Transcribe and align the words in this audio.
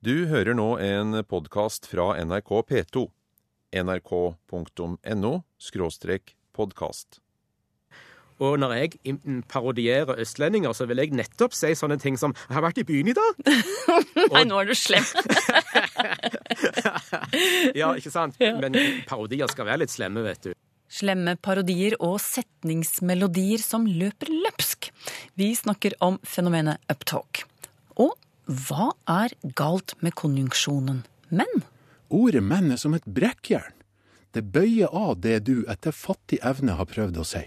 Du 0.00 0.30
hører 0.30 0.54
nå 0.56 0.78
en 0.80 1.18
podkast 1.28 1.84
fra 1.84 2.14
NRK 2.24 2.50
P2. 2.70 3.02
nrk.no 3.84 5.32
podkast. 6.56 7.18
Og 8.40 8.56
når 8.62 8.72
jeg 8.78 9.18
parodierer 9.52 10.22
østlendinger, 10.24 10.72
så 10.72 10.86
vil 10.88 11.04
jeg 11.04 11.12
nettopp 11.12 11.52
si 11.52 11.74
sånne 11.76 12.00
ting 12.00 12.16
som 12.16 12.32
'Jeg 12.32 12.56
har 12.56 12.64
vært 12.64 12.80
i 12.80 12.86
byen 12.88 13.12
i 13.12 13.12
dag'. 13.12 13.44
Nei, 14.32 14.44
nå 14.48 14.62
er 14.62 14.72
du 14.72 14.74
slem. 14.74 15.04
Ja, 17.76 17.92
ikke 17.92 18.10
sant? 18.10 18.40
Ja. 18.40 18.56
Men 18.56 18.72
parodier 19.04 19.52
skal 19.52 19.68
være 19.68 19.84
litt 19.84 19.92
slemme, 19.92 20.24
vet 20.24 20.48
du. 20.48 20.56
Slemme 20.88 21.36
parodier 21.36 22.00
og 22.00 22.16
setningsmelodier 22.24 23.60
som 23.60 23.84
løper 23.84 24.32
løpsk. 24.32 24.88
Vi 25.36 25.52
snakker 25.54 25.92
om 26.00 26.16
fenomenet 26.24 26.80
uptalk. 26.88 27.44
Hva 28.46 28.90
er 29.08 29.34
galt 29.58 29.94
med 30.00 30.16
konjunksjonen 30.18 31.04
men? 31.30 31.62
Ordet 32.10 32.42
menn 32.42 32.72
er 32.74 32.80
som 32.80 32.94
et 32.96 33.06
brekkjern. 33.06 33.76
Det 34.34 34.42
bøyer 34.54 34.90
av 34.94 35.18
det 35.22 35.40
du 35.46 35.64
etter 35.70 35.94
fattig 35.94 36.38
evne 36.46 36.76
har 36.78 36.88
prøvd 36.90 37.18
å 37.18 37.26
si. 37.26 37.42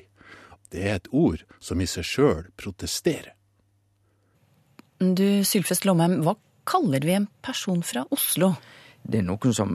Det 0.71 0.83
er 0.83 0.97
et 0.97 1.09
ord 1.11 1.43
som 1.63 1.81
i 1.83 1.87
seg 1.87 2.07
sjøl 2.07 2.45
protesterer. 2.59 3.33
Du, 5.03 5.43
Sylfest 5.43 5.83
Lomheim, 5.87 6.21
hva 6.23 6.37
kaller 6.69 7.03
vi 7.03 7.15
en 7.17 7.27
person 7.43 7.83
fra 7.83 8.05
Oslo? 8.15 8.53
Det 9.03 9.19
er 9.19 9.25
noen 9.27 9.55
som 9.55 9.71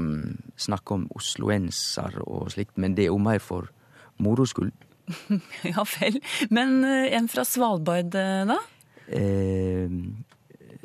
snakker 0.57 0.97
om 0.97 1.09
osloenser 1.17 2.17
og 2.25 2.49
slikt, 2.55 2.79
men 2.81 2.97
det 2.97 3.07
er 3.07 3.13
jo 3.13 3.21
mer 3.21 3.43
for 3.45 3.69
moro 4.25 4.47
skyld. 4.49 4.73
Ja 5.75 5.85
vel. 5.89 6.19
Men 6.53 6.83
eh, 6.85 7.13
en 7.17 7.29
fra 7.33 7.45
Svalbard, 7.49 8.17
eh, 8.17 8.43
da? 8.49 8.59
Eh, 9.09 9.93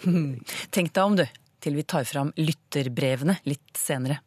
Tenk 0.76 0.94
deg 0.94 1.04
om, 1.04 1.18
du, 1.18 1.26
til 1.64 1.78
vi 1.80 1.86
tar 1.88 2.06
fram 2.08 2.34
lytterbrevene 2.40 3.40
litt 3.48 3.80
senere. 3.80 4.20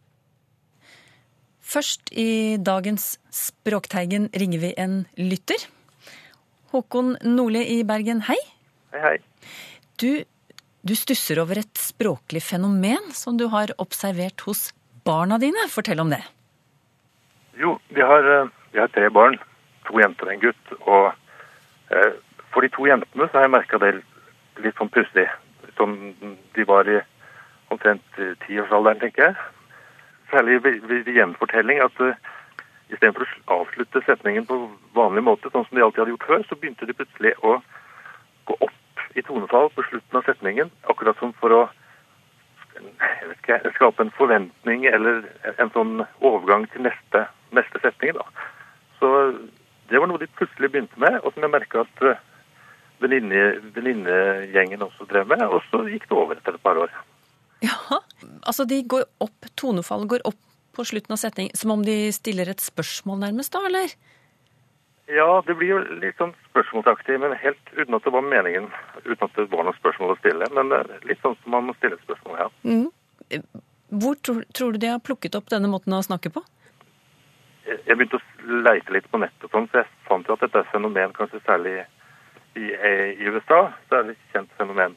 Først 1.66 2.12
i 2.14 2.56
dagens 2.62 3.16
Språkteigen 3.34 4.28
ringer 4.38 4.62
vi 4.62 4.70
en 4.78 5.00
lytter. 5.18 5.58
Håkon 6.70 7.16
Nordli 7.26 7.64
i 7.74 7.80
Bergen, 7.86 8.22
hei. 8.28 8.38
Hei, 8.94 9.00
hei. 9.02 9.16
Du, 9.98 10.22
du 10.86 10.94
stusser 10.94 11.40
over 11.42 11.58
et 11.58 11.80
språklig 11.80 12.44
fenomen 12.46 13.10
som 13.16 13.38
du 13.40 13.48
har 13.50 13.74
observert 13.82 14.46
hos 14.46 14.68
barna 15.06 15.40
dine. 15.42 15.66
Fortell 15.72 16.02
om 16.04 16.12
det. 16.14 16.22
Jo, 17.58 17.78
vi 17.88 18.04
har, 18.04 18.30
eh, 18.30 18.52
vi 18.72 18.82
har 18.82 18.92
tre 18.94 19.10
barn. 19.10 19.38
To 19.88 19.98
jenter 19.98 20.28
og 20.28 20.32
en 20.34 20.44
gutt. 20.44 20.72
Og 20.86 21.04
eh, 21.90 22.12
for 22.54 22.62
de 22.62 22.70
to 22.76 22.86
jentene 22.86 23.26
så 23.26 23.40
har 23.40 23.48
jeg 23.48 23.54
merka 23.56 23.82
det 23.82 23.92
litt 24.62 24.78
sånn 24.78 24.92
pussig. 24.94 25.26
Som 25.76 26.14
de 26.56 26.64
var 26.64 26.88
i 26.88 27.00
omtrent 27.68 28.18
eh, 28.18 28.34
tiårsalderen, 28.46 29.00
tenker 29.00 29.28
jeg. 29.28 29.36
Særlig 30.30 30.58
ved, 30.64 31.08
gjenfortelling 31.14 31.80
at 31.84 32.00
uh, 32.02 32.14
istedenfor 32.90 33.26
å 33.26 33.60
avslutte 33.60 34.02
setningen 34.06 34.46
på 34.46 34.58
vanlig 34.96 35.22
måte, 35.26 35.50
sånn 35.52 35.66
som 35.68 35.78
de 35.78 35.84
alltid 35.84 36.02
hadde 36.02 36.14
gjort 36.14 36.28
før, 36.30 36.44
så 36.48 36.58
begynte 36.58 36.88
de 36.88 36.96
plutselig 36.98 37.34
å 37.46 37.58
gå 38.50 38.56
opp 38.66 39.04
i 39.18 39.24
tonefall 39.26 39.70
på 39.74 39.84
slutten 39.86 40.18
av 40.18 40.26
setningen. 40.26 40.72
Akkurat 40.90 41.18
som 41.22 41.34
for 41.40 41.54
å 41.54 41.62
ikke, 43.32 43.60
skape 43.76 44.04
en 44.04 44.14
forventning 44.18 44.84
eller 44.90 45.24
en 45.56 45.70
sånn 45.74 46.02
overgang 46.20 46.66
til 46.72 46.86
neste, 46.86 47.26
neste 47.56 47.80
setning. 47.82 48.18
da. 48.18 48.26
Så 49.00 49.10
det 49.90 50.00
var 50.00 50.10
noe 50.10 50.20
de 50.20 50.28
plutselig 50.38 50.72
begynte 50.72 51.00
med, 51.00 51.20
og 51.22 51.32
som 51.32 51.46
jeg 51.46 51.54
merka 51.54 51.84
at 51.86 52.02
eh, 52.04 52.22
venninnegjengen 53.02 54.82
også 54.86 55.06
drev 55.10 55.28
med. 55.30 55.44
Og 55.48 55.62
så 55.70 55.82
gikk 55.90 56.08
det 56.08 56.16
over 56.16 56.38
etter 56.38 56.56
et 56.56 56.64
par 56.64 56.80
år. 56.80 56.92
Ja, 57.64 58.00
altså 58.42 58.66
de 58.68 58.82
går 58.84 59.06
opp, 59.24 59.48
tonefallet 59.56 60.10
går 60.10 60.26
opp 60.28 60.40
på 60.76 60.84
slutten 60.84 61.14
av 61.16 61.20
setning, 61.20 61.48
som 61.56 61.72
om 61.72 61.84
de 61.84 62.12
stiller 62.12 62.50
et 62.52 62.60
spørsmål 62.60 63.22
nærmest 63.22 63.54
da, 63.54 63.62
eller? 63.64 63.94
Ja, 65.06 65.42
det 65.46 65.54
blir 65.54 65.70
jo 65.70 65.78
litt 66.02 66.18
sånn 66.18 66.34
spørsmålsaktig, 66.48 67.16
men 67.22 67.36
helt 67.38 67.70
uten 67.76 67.94
at 67.96 68.04
det 68.04 68.12
var 68.12 68.26
meningen. 68.26 68.66
Uten 69.04 69.22
at 69.28 69.38
det 69.38 69.46
var 69.52 69.68
noe 69.68 69.78
spørsmål 69.78 70.16
å 70.16 70.18
stille. 70.18 70.48
Men 70.56 70.74
eh, 70.74 70.96
litt 71.06 71.22
sånn 71.22 71.36
som 71.42 71.54
man 71.54 71.68
må 71.68 71.76
stille 71.78 71.96
et 71.96 72.04
spørsmål, 72.08 72.42
ja. 72.42 73.40
Hvor 73.94 74.18
tror, 74.18 74.42
tror 74.52 74.74
du 74.74 74.82
de 74.82 74.90
har 74.90 75.02
plukket 75.06 75.38
opp 75.38 75.46
denne 75.52 75.70
måten 75.70 75.94
å 75.94 76.02
snakke 76.02 76.32
på? 76.34 76.42
Jeg 77.66 77.94
begynte 77.94 78.18
å 78.18 78.62
leite 78.66 78.94
litt 78.94 79.06
på 79.10 79.18
nettet, 79.22 79.46
sånn, 79.50 79.68
så 79.70 79.82
jeg 79.82 79.90
fant 80.06 80.26
jo 80.26 80.34
at 80.34 80.42
dette 80.42 80.60
er 80.62 80.68
fenomen 80.72 81.14
kanskje 81.14 81.42
særlig 81.46 81.78
i, 82.56 82.70
i 83.22 83.28
USA. 83.32 83.60
Så 83.88 83.98
er 83.98 84.08
det 84.08 84.16
et 84.16 84.32
kjent 84.34 84.52
fenomen. 84.58 84.96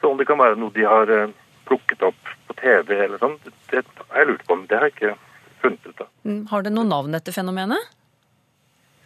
Så 0.00 0.10
om 0.10 0.18
det 0.20 0.26
kan 0.28 0.40
være 0.40 0.58
noe 0.60 0.74
de 0.74 0.84
har 0.88 1.10
eh, 1.10 1.32
plukket 1.68 2.02
opp 2.04 2.32
på 2.48 2.56
TV 2.60 2.94
eller 3.06 3.20
sånn, 3.22 3.38
det, 3.72 3.84
har 4.10 4.20
jeg 4.22 4.30
lurt 4.32 4.44
på, 4.48 4.56
men 4.58 4.66
det 4.70 4.78
har 4.80 4.90
jeg 4.90 4.96
ikke 4.96 5.14
funnet 5.62 5.86
ut 5.88 6.02
av. 6.04 6.10
Mm, 6.28 6.42
Har 6.50 6.66
det 6.66 6.72
noe 6.74 6.88
navn, 6.88 7.14
dette 7.16 7.32
fenomenet? 7.32 7.92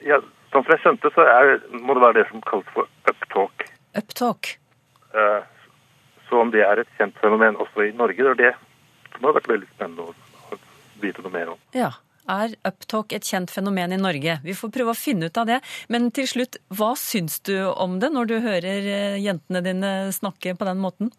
Ja, 0.06 0.18
som 0.52 0.66
jeg 0.66 0.80
skjønte, 0.82 1.10
så 1.14 1.26
er, 1.26 1.58
må 1.70 1.94
det 1.94 2.02
være 2.02 2.18
det 2.20 2.26
som 2.32 2.42
kalles 2.46 2.68
for 2.74 2.88
uptalk. 3.10 3.68
Uptalk. 3.98 4.54
Eh, 5.14 5.40
Så 6.28 6.36
om 6.42 6.50
det 6.52 6.60
er 6.60 6.82
et 6.82 6.90
kjent 6.98 7.16
fenomen 7.22 7.56
også 7.56 7.86
i 7.86 7.92
Norge, 7.96 8.20
det 8.20 8.32
er 8.34 8.40
det 8.42 8.50
som 9.14 9.24
har 9.24 9.38
vært 9.38 9.48
veldig 9.48 9.68
spennende 9.70 10.10
å 10.10 10.58
vite 11.00 11.22
noe 11.24 11.32
mer 11.32 11.54
om. 11.54 11.60
Ja. 11.72 11.88
Er 12.28 12.52
uptalk 12.68 13.14
et 13.16 13.24
kjent 13.24 13.48
fenomen 13.48 13.94
i 13.94 14.00
Norge? 14.00 14.34
Vi 14.44 14.54
får 14.56 14.72
prøve 14.74 14.92
å 14.92 14.98
finne 14.98 15.30
ut 15.30 15.38
av 15.40 15.46
det. 15.48 15.62
Men 15.88 16.10
til 16.12 16.28
slutt, 16.28 16.58
hva 16.76 16.90
syns 17.00 17.40
du 17.48 17.54
om 17.70 17.96
det 18.02 18.10
når 18.12 18.28
du 18.28 18.34
hører 18.44 18.88
eh, 18.92 19.16
jentene 19.24 19.62
dine 19.64 19.92
snakke 20.12 20.52
på 20.58 20.68
den 20.68 20.82
måten? 20.82 21.12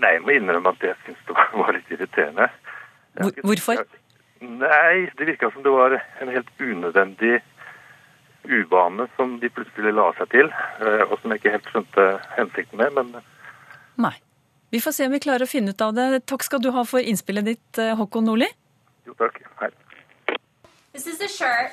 Nei, 0.00 0.14
jeg 0.16 0.24
må 0.24 0.32
innrømme 0.34 0.72
at 0.72 0.86
jeg 0.88 0.96
syns 1.04 1.20
det 1.28 1.36
var, 1.36 1.72
litt 1.76 1.92
irriterende. 1.92 2.48
Ikke- 3.20 3.44
hvorfor? 3.44 3.84
Nei, 4.40 5.10
det 5.16 5.28
virka 5.28 5.52
som 5.52 5.62
det 5.62 5.72
var 5.72 5.98
en 6.00 6.32
helt 6.32 6.48
unødvendig 6.58 7.38
uvane 8.44 9.06
som 9.16 9.38
de 9.40 9.48
plutselig 9.52 9.92
la 9.94 10.10
seg 10.18 10.32
til, 10.32 10.50
eh, 10.80 11.04
og 11.04 11.18
som 11.20 11.32
jeg 11.32 11.40
ikke 11.40 11.54
helt 11.54 11.70
skjønte 11.72 12.06
hensikten 12.38 12.80
med. 12.80 12.92
Men 12.92 13.22
Nei. 13.96 14.16
Vi 14.72 14.80
får 14.82 14.96
se 14.96 15.06
om 15.06 15.12
vi 15.12 15.20
klarer 15.22 15.44
å 15.46 15.48
finne 15.48 15.70
ut 15.70 15.82
av 15.84 15.92
det. 15.94 16.26
Takk 16.26 16.42
skal 16.42 16.58
du 16.58 16.72
ha 16.74 16.82
for 16.88 16.98
innspillet 16.98 17.44
ditt, 17.44 17.78
eh, 17.78 17.94
Håkon 17.94 18.24
Nordli. 18.26 18.48
jo 19.06 19.14
takk. 19.14 19.43
This 20.94 21.08
is 21.08 21.18
the 21.18 21.26
shirt. 21.26 21.72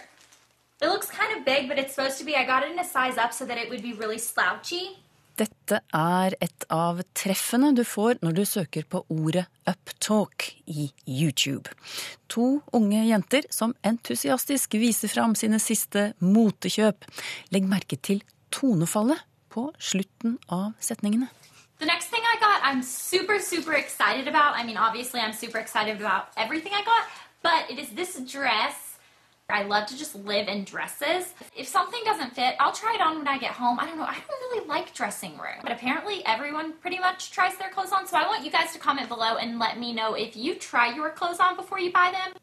It 0.82 0.88
looks 0.88 1.08
kind 1.08 1.38
of 1.38 1.46
big, 1.46 1.70
but 1.70 1.78
it's 1.78 1.94
supposed 1.94 2.18
to 2.18 2.26
be. 2.26 2.36
I 2.36 2.44
got 2.44 2.64
it 2.64 2.72
in 2.72 2.80
a 2.80 2.84
size 2.84 3.20
up 3.20 3.34
so 3.34 3.46
that 3.46 3.58
it 3.60 3.70
would 3.70 3.84
be 3.84 3.94
really 3.94 4.18
slouchy. 4.18 4.98
Dette 5.38 5.78
er 5.94 6.34
et 6.42 6.66
av 6.74 7.04
treffene 7.14 7.70
du 7.78 7.84
får 7.86 8.18
når 8.26 8.34
du 8.40 8.42
søker 8.50 8.84
på 8.90 9.04
ordet 9.14 9.46
uptalk 9.70 10.48
i 10.66 10.90
YouTube. 11.06 11.70
To 12.34 12.64
unge 12.74 13.06
jenter 13.12 13.46
som 13.54 13.76
entusiastisk 13.86 14.74
viser 14.82 15.14
fram 15.14 15.38
sine 15.38 15.62
siste 15.62 16.12
motekjøp. 16.20 17.06
Legg 17.54 17.70
merke 17.70 18.02
til 18.02 18.26
tonefallet 18.50 19.22
på 19.54 19.70
slutten 19.78 20.40
av 20.50 20.74
setningene. 20.82 21.30
The 21.78 21.86
next 21.86 22.10
thing 22.10 22.26
I 22.26 22.38
got, 22.42 22.62
I'm 22.66 22.82
super, 22.82 23.38
super 23.38 23.74
excited 23.74 24.28
about. 24.28 24.58
I 24.58 24.64
mean, 24.64 24.78
obviously, 24.78 25.20
I'm 25.22 25.34
super 25.34 25.60
excited 25.60 26.02
about 26.02 26.34
everything 26.38 26.74
I 26.74 26.82
got, 26.82 27.06
but 27.42 27.70
it 27.70 27.78
is 27.78 27.90
this 27.94 28.18
dress. 28.26 28.91
I 29.52 29.64
love 29.64 29.86
to 29.88 29.98
just 29.98 30.16
live 30.16 30.48
in 30.48 30.64
dresses. 30.64 31.34
If 31.56 31.68
something 31.68 32.02
doesn't 32.06 32.36
fit, 32.36 32.56
I'll 32.60 32.74
try 32.74 32.94
it 32.96 33.02
on 33.02 33.18
when 33.20 33.28
I 33.28 33.38
get 33.38 33.52
home. 33.52 33.80
I 33.80 33.86
don't 33.86 33.98
know, 33.98 34.06
I 34.06 34.18
don't 34.28 34.42
really 34.44 34.68
like 34.68 34.94
dressing 34.94 35.34
room. 35.38 35.60
But 35.62 35.72
apparently, 35.72 36.18
everyone 36.26 36.74
pretty 36.82 37.00
much 37.00 37.32
tries 37.32 37.56
their 37.58 37.70
clothes 37.70 37.92
on, 37.92 38.08
so 38.08 38.18
I 38.18 38.26
want 38.28 38.46
you 38.46 38.52
guys 38.52 38.72
to 38.74 38.80
comment 38.80 39.08
below 39.10 39.38
and 39.42 39.60
let 39.60 39.80
me 39.80 39.94
know 39.94 40.14
if 40.14 40.36
you 40.36 40.56
try 40.56 40.94
your 40.96 41.10
clothes 41.10 41.40
on 41.40 41.56
before 41.56 41.80
you 41.80 41.92
buy 41.92 42.12
them. 42.12 42.34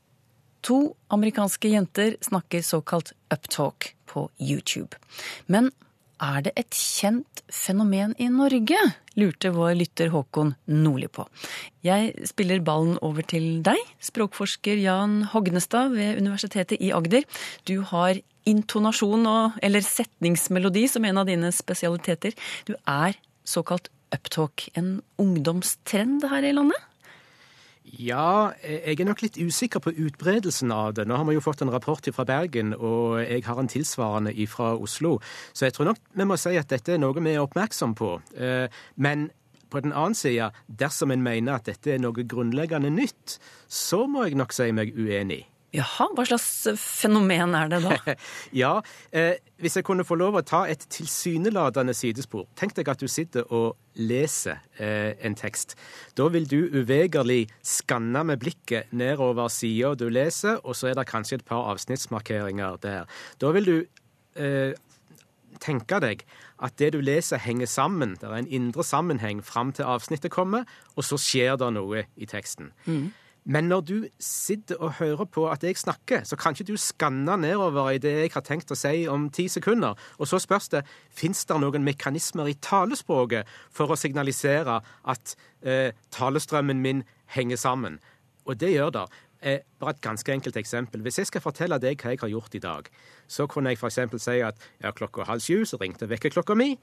To 0.61 0.95
amerikanske 1.09 1.69
jenter 1.69 2.17
snakker 2.21 2.63
såkalt 2.63 3.13
uptalk 3.31 3.95
på 4.07 4.31
YouTube. 4.39 4.97
Men 5.47 5.71
er 6.23 6.45
det 6.47 6.53
et 6.59 6.75
kjent 6.75 7.43
fenomen 7.53 8.15
i 8.19 8.29
Norge? 8.33 8.79
lurte 9.19 9.51
vår 9.51 9.75
lytter 9.75 10.13
Håkon 10.13 10.53
Nordli 10.71 11.09
på. 11.11 11.25
Jeg 11.83 12.13
spiller 12.29 12.63
ballen 12.63 12.99
over 13.03 13.27
til 13.27 13.61
deg, 13.67 13.79
språkforsker 14.05 14.79
Jan 14.79 15.25
Hognestad 15.33 15.91
ved 15.97 16.21
Universitetet 16.23 16.79
i 16.79 16.93
Agder. 16.95 17.27
Du 17.67 17.81
har 17.91 18.21
intonasjon 18.49 19.27
og, 19.29 19.59
eller 19.63 19.85
setningsmelodi 19.85 20.87
som 20.91 21.05
en 21.05 21.19
av 21.19 21.29
dine 21.29 21.51
spesialiteter. 21.55 22.37
Du 22.69 22.77
er 22.87 23.19
såkalt 23.49 23.91
uptalk, 24.15 24.69
en 24.79 25.01
ungdomstrend 25.21 26.25
her 26.31 26.47
i 26.47 26.55
landet? 26.55 26.79
Ja, 27.97 28.51
jeg 28.61 29.01
er 29.01 29.07
nok 29.09 29.23
litt 29.25 29.39
usikker 29.41 29.81
på 29.81 29.95
utbredelsen 29.97 30.73
av 30.75 30.93
det. 30.99 31.07
Nå 31.09 31.17
har 31.17 31.25
vi 31.29 31.37
jo 31.39 31.43
fått 31.45 31.63
en 31.65 31.73
rapport 31.73 32.05
fra 32.13 32.25
Bergen, 32.29 32.75
og 32.75 33.23
jeg 33.23 33.47
har 33.47 33.61
en 33.61 33.71
tilsvarende 33.71 34.35
fra 34.51 34.75
Oslo. 34.77 35.19
Så 35.57 35.69
jeg 35.69 35.77
tror 35.77 35.93
nok 35.93 36.03
vi 36.13 36.27
må 36.29 36.37
si 36.37 36.57
at 36.61 36.69
dette 36.69 36.95
er 36.95 37.01
noe 37.01 37.17
vi 37.17 37.33
er 37.33 37.45
oppmerksom 37.45 37.95
på. 37.99 38.19
Eh, 38.37 38.69
Men 38.97 39.31
på 39.71 39.81
den 39.81 39.93
annen 39.93 40.15
side, 40.15 40.51
dersom 40.69 41.11
en 41.13 41.23
mener 41.23 41.55
at 41.55 41.65
dette 41.69 41.95
er 41.95 41.99
noe 42.01 42.25
grunnleggende 42.25 42.91
nytt, 42.91 43.39
så 43.69 44.07
må 44.09 44.25
jeg 44.27 44.37
nok 44.37 44.53
si 44.53 44.71
meg 44.73 44.93
uenig. 44.97 45.47
Jaha, 45.77 46.07
hva 46.17 46.25
slags 46.25 46.47
fenomen 46.81 47.53
er 47.53 47.69
det 47.69 47.83
da? 47.85 48.15
Ja, 48.63 48.71
eh, 49.13 49.37
hvis 49.61 49.77
jeg 49.77 49.85
kunne 49.85 50.07
få 50.07 50.17
lov 50.17 50.39
å 50.39 50.45
ta 50.47 50.63
et 50.65 50.87
tilsynelatende 50.95 51.93
sidespor. 51.97 52.47
Tenk 52.57 52.73
deg 52.79 52.89
at 52.89 53.03
du 53.03 53.09
sitter 53.11 53.45
og 53.53 53.77
leser 54.01 54.63
eh, 54.81 55.13
en 55.21 55.37
tekst. 55.37 55.77
Da 56.17 56.31
vil 56.33 56.49
du 56.49 56.63
uvegerlig 56.73 57.51
skanne 57.61 58.25
med 58.31 58.41
blikket 58.41 58.95
nedover 58.97 59.53
sida 59.53 59.93
du 59.99 60.09
leser, 60.09 60.57
og 60.65 60.79
så 60.79 60.89
er 60.89 60.97
det 60.97 61.09
kanskje 61.11 61.43
et 61.43 61.49
par 61.49 61.69
avsnittsmarkeringer 61.75 62.81
der. 62.81 63.21
Da 63.37 63.53
vil 63.53 63.69
du 63.69 63.77
eh, 64.41 64.73
tenke 65.61 66.01
deg 66.01 66.25
at 66.65 66.81
det 66.81 66.95
du 66.97 67.03
leser, 67.05 67.45
henger 67.45 67.69
sammen. 67.69 68.17
Det 68.17 68.27
er 68.27 68.41
en 68.41 68.49
indre 68.51 68.85
sammenheng 68.87 69.45
fram 69.45 69.77
til 69.77 69.85
avsnittet 69.85 70.33
kommer, 70.33 70.65
og 70.97 71.05
så 71.05 71.21
skjer 71.21 71.61
det 71.61 71.75
noe 71.77 72.07
i 72.17 72.27
teksten. 72.31 72.73
Men 73.49 73.71
når 73.71 73.85
du 73.89 73.97
sitter 74.21 74.77
og 74.77 74.99
hører 74.99 75.25
på 75.25 75.47
at 75.49 75.63
jeg 75.65 75.79
snakker, 75.81 76.25
så 76.29 76.37
kan 76.37 76.53
ikke 76.53 76.67
du 76.69 76.77
skanne 76.77 77.39
nedover 77.41 77.95
i 77.95 78.01
det 78.03 78.13
jeg 78.19 78.35
har 78.35 78.45
tenkt 78.45 78.75
å 78.75 78.77
si 78.77 79.07
om 79.09 79.31
ti 79.33 79.47
sekunder. 79.49 79.97
Og 80.21 80.29
så 80.29 80.41
spørs 80.43 80.69
det 80.75 80.83
fins 81.09 81.47
det 81.49 81.57
noen 81.57 81.87
mekanismer 81.87 82.51
i 82.53 82.59
talespråket 82.61 83.49
for 83.73 83.89
å 83.89 83.97
signalisere 83.97 84.83
at 84.85 85.35
eh, 85.65 85.97
talestrømmen 86.13 86.85
min 86.85 87.03
henger 87.33 87.57
sammen. 87.57 87.99
Og 88.45 88.61
det 88.61 88.75
gjør 88.75 88.93
det. 88.99 89.09
Eh, 89.41 89.65
bare 89.81 89.97
et 89.97 90.05
ganske 90.05 90.33
enkelt 90.33 90.61
eksempel. 90.61 91.01
Hvis 91.01 91.23
jeg 91.23 91.33
skal 91.33 91.41
fortelle 91.41 91.81
deg 91.81 92.01
hva 92.03 92.13
jeg 92.13 92.21
har 92.21 92.37
gjort 92.37 92.55
i 92.59 92.65
dag, 92.69 92.89
så 93.29 93.49
kunne 93.49 93.73
jeg 93.73 93.81
f.eks. 93.81 94.01
si 94.21 94.41
at 94.45 94.71
ja, 94.83 94.93
klokka 94.93 95.25
halv 95.25 95.41
sju 95.41 95.65
så 95.65 95.81
ringte 95.81 96.11
vekkerklokka 96.11 96.57
mi. 96.59 96.75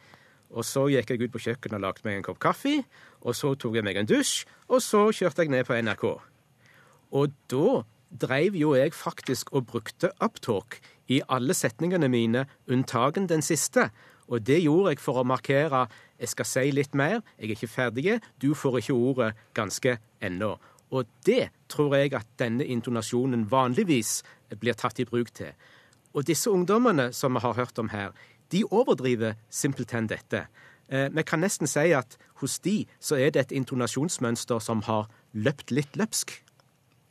Og 0.49 0.65
så 0.65 0.87
gikk 0.89 1.13
jeg 1.13 1.27
ut 1.27 1.33
på 1.33 1.45
kjøkkenet 1.45 1.77
og 1.77 1.85
lagde 1.91 2.09
meg 2.09 2.23
en 2.23 2.31
kopp 2.31 2.41
kaffe. 2.41 2.79
Og 3.21 3.37
så 3.37 3.53
tok 3.53 3.77
jeg 3.77 3.85
meg 3.85 4.01
en 4.01 4.09
dusj, 4.09 4.47
og 4.69 4.81
så 4.81 5.11
kjørte 5.13 5.45
jeg 5.45 5.53
ned 5.53 5.67
på 5.69 5.77
NRK. 5.77 6.15
Og 7.15 7.31
da 7.51 7.85
dreiv 8.11 8.57
jo 8.59 8.73
jeg 8.75 8.93
faktisk 8.93 9.53
og 9.55 9.69
brukte 9.71 10.11
uptalk 10.23 10.79
i 11.07 11.21
alle 11.29 11.53
setningene 11.53 12.09
mine, 12.11 12.45
unntagen 12.67 13.29
den 13.29 13.41
siste. 13.45 13.89
Og 14.27 14.45
det 14.47 14.61
gjorde 14.63 14.95
jeg 14.95 15.03
for 15.03 15.21
å 15.21 15.27
markere 15.27 15.85
jeg 16.19 16.31
skal 16.31 16.47
si 16.47 16.71
litt 16.71 16.95
mer, 16.95 17.19
jeg 17.37 17.49
er 17.49 17.55
ikke 17.57 17.67
ferdig, 17.71 18.19
du 18.41 18.53
får 18.55 18.79
ikke 18.79 18.95
ordet 18.95 19.33
ganske 19.53 19.97
ennå. 20.23 20.55
Og 20.95 21.07
det 21.27 21.49
tror 21.69 21.95
jeg 21.97 22.13
at 22.15 22.27
denne 22.39 22.65
intonasjonen 22.65 23.49
vanligvis 23.51 24.21
blir 24.59 24.77
tatt 24.77 25.01
i 25.01 25.07
bruk 25.07 25.33
til. 25.35 25.51
Og 26.15 26.23
disse 26.27 26.49
ungdommene 26.51 27.09
som 27.13 27.35
vi 27.35 27.43
har 27.43 27.57
hørt 27.57 27.79
om 27.79 27.91
her, 27.91 28.15
de 28.51 28.63
overdriver 28.71 29.35
simpelthen 29.49 30.07
dette. 30.07 30.45
Eh, 30.87 31.09
vi 31.11 31.23
kan 31.23 31.41
nesten 31.43 31.67
si 31.67 31.91
at 31.97 32.17
hos 32.41 32.59
de 32.63 32.85
så 32.99 33.17
er 33.19 33.33
det 33.33 33.41
et 33.47 33.55
intonasjonsmønster 33.59 34.59
som 34.59 34.85
har 34.87 35.09
løpt 35.33 35.73
litt 35.73 35.97
løpsk. 35.97 36.44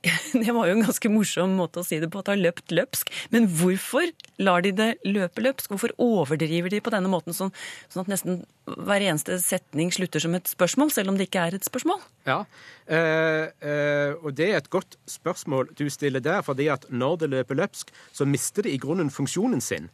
Det 0.45 0.53
var 0.55 0.69
jo 0.69 0.77
en 0.77 0.85
ganske 0.85 1.11
morsom 1.13 1.55
måte 1.59 1.81
å 1.81 1.87
si 1.87 1.99
det 2.03 2.11
på, 2.13 2.21
at 2.21 2.29
det 2.29 2.35
har 2.35 2.43
løpt 2.43 2.75
løpsk. 2.75 3.13
Men 3.35 3.47
hvorfor 3.59 4.11
lar 4.43 4.65
de 4.65 4.73
det 4.77 4.89
løpe 5.07 5.45
løpsk? 5.45 5.71
Hvorfor 5.73 5.95
overdriver 6.03 6.73
de 6.73 6.81
på 6.85 6.93
denne 6.95 7.11
måten, 7.13 7.37
sånn, 7.37 7.53
sånn 7.93 8.05
at 8.05 8.13
nesten 8.13 8.43
hver 8.65 9.05
eneste 9.05 9.39
setning 9.45 9.93
slutter 9.95 10.23
som 10.25 10.37
et 10.37 10.51
spørsmål, 10.51 10.93
selv 10.95 11.13
om 11.13 11.21
det 11.21 11.29
ikke 11.29 11.47
er 11.47 11.59
et 11.59 11.69
spørsmål? 11.69 12.03
Ja, 12.29 12.41
eh, 12.89 13.47
eh, 13.61 14.13
og 14.21 14.37
det 14.39 14.51
er 14.51 14.61
et 14.61 14.73
godt 14.73 14.99
spørsmål 15.11 15.73
du 15.79 15.87
stiller 15.93 16.25
der, 16.25 16.43
fordi 16.47 16.69
at 16.73 16.89
når 16.91 17.25
det 17.25 17.33
løper 17.37 17.61
løpsk, 17.61 17.93
så 18.13 18.29
mister 18.29 18.67
det 18.67 18.75
i 18.75 18.83
grunnen 18.83 19.13
funksjonen 19.13 19.65
sin. 19.65 19.91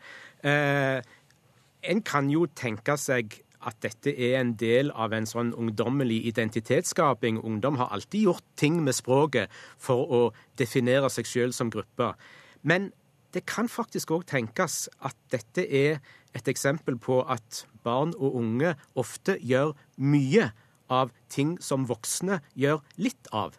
Eh, 0.47 1.01
en 1.81 2.03
kan 2.05 2.29
jo 2.31 2.47
tenke 2.57 2.97
seg 3.01 3.41
at 3.67 3.77
dette 3.85 4.12
er 4.12 4.39
en 4.41 4.55
del 4.61 4.91
av 4.97 5.12
en 5.12 5.27
sånn 5.29 5.53
ungdommelig 5.57 6.23
identitetsskaping. 6.31 7.41
Ungdom 7.45 7.77
har 7.81 7.93
alltid 7.93 8.29
gjort 8.29 8.47
ting 8.57 8.81
med 8.85 8.97
språket 8.97 9.53
for 9.79 10.09
å 10.09 10.23
definere 10.61 11.11
seg 11.12 11.29
sjøl 11.29 11.53
som 11.57 11.73
gruppe. 11.73 12.15
Men 12.62 12.91
det 13.35 13.45
kan 13.47 13.69
faktisk 13.71 14.11
òg 14.17 14.27
tenkes 14.31 14.89
at 15.07 15.17
dette 15.31 15.65
er 15.65 16.01
et 16.35 16.49
eksempel 16.51 16.99
på 16.99 17.21
at 17.23 17.65
barn 17.85 18.15
og 18.19 18.39
unge 18.41 18.75
ofte 18.99 19.37
gjør 19.39 19.75
mye 20.03 20.51
av 20.91 21.12
ting 21.31 21.57
som 21.62 21.87
voksne 21.87 22.41
gjør 22.59 22.83
litt 22.99 23.31
av. 23.33 23.55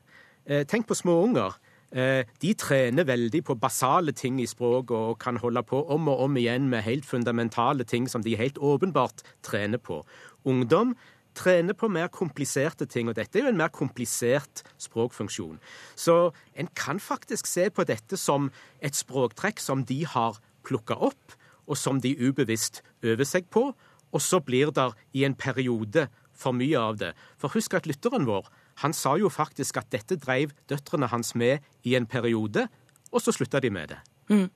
Eh, 0.45 0.65
tenk 0.68 0.88
på 0.89 0.98
små 0.98 1.21
unger. 1.24 1.56
Eh, 1.56 1.70
de 1.91 2.51
trener 2.55 3.03
veldig 3.03 3.41
på 3.43 3.57
basale 3.59 4.13
ting 4.15 4.38
i 4.39 4.47
språket 4.47 4.93
og 4.95 5.17
kan 5.19 5.35
holde 5.43 5.59
på 5.67 5.81
om 5.91 6.07
og 6.07 6.21
om 6.23 6.38
igjen 6.39 6.69
med 6.71 6.85
helt 6.85 7.03
fundamentale 7.03 7.83
ting 7.83 8.07
som 8.07 8.23
de 8.23 8.38
helt 8.39 8.61
åpenbart 8.63 9.25
trener 9.43 9.81
på. 9.81 9.99
Ungdom 10.47 10.95
trener 11.35 11.75
på 11.77 11.89
mer 11.91 12.09
kompliserte 12.11 12.85
ting, 12.85 13.09
og 13.09 13.15
dette 13.15 13.39
er 13.39 13.45
jo 13.45 13.51
en 13.51 13.59
mer 13.59 13.71
komplisert 13.73 14.63
språkfunksjon. 14.81 15.59
Så 15.95 16.31
en 16.55 16.69
kan 16.75 16.99
faktisk 16.99 17.47
se 17.47 17.69
på 17.69 17.85
dette 17.88 18.19
som 18.19 18.49
et 18.83 18.97
språktrekk 18.97 19.61
som 19.63 19.85
de 19.88 20.01
har 20.05 20.39
plukka 20.67 20.97
opp, 20.97 21.38
og 21.67 21.77
som 21.79 22.01
de 22.03 22.15
ubevisst 22.19 22.81
øver 23.03 23.27
seg 23.27 23.47
på, 23.53 23.71
og 24.11 24.21
så 24.21 24.41
blir 24.43 24.73
det 24.75 24.89
i 25.15 25.23
en 25.23 25.35
periode 25.35 26.09
for 26.35 26.55
mye 26.57 26.79
av 26.79 26.99
det. 26.99 27.13
For 27.39 27.53
husk 27.53 27.77
at 27.77 27.88
lytteren 27.88 28.27
vår 28.27 28.49
han 28.81 28.95
sa 28.97 29.15
jo 29.19 29.29
faktisk 29.31 29.81
at 29.81 29.91
dette 29.93 30.17
dreiv 30.21 30.55
døtrene 30.71 31.09
hans 31.11 31.35
med 31.37 31.61
i 31.87 31.95
en 31.99 32.09
periode, 32.09 32.67
og 33.11 33.23
så 33.23 33.33
slutta 33.35 33.61
de 33.61 33.71
med 33.73 33.93
det. 33.93 34.01
Mm. 34.31 34.49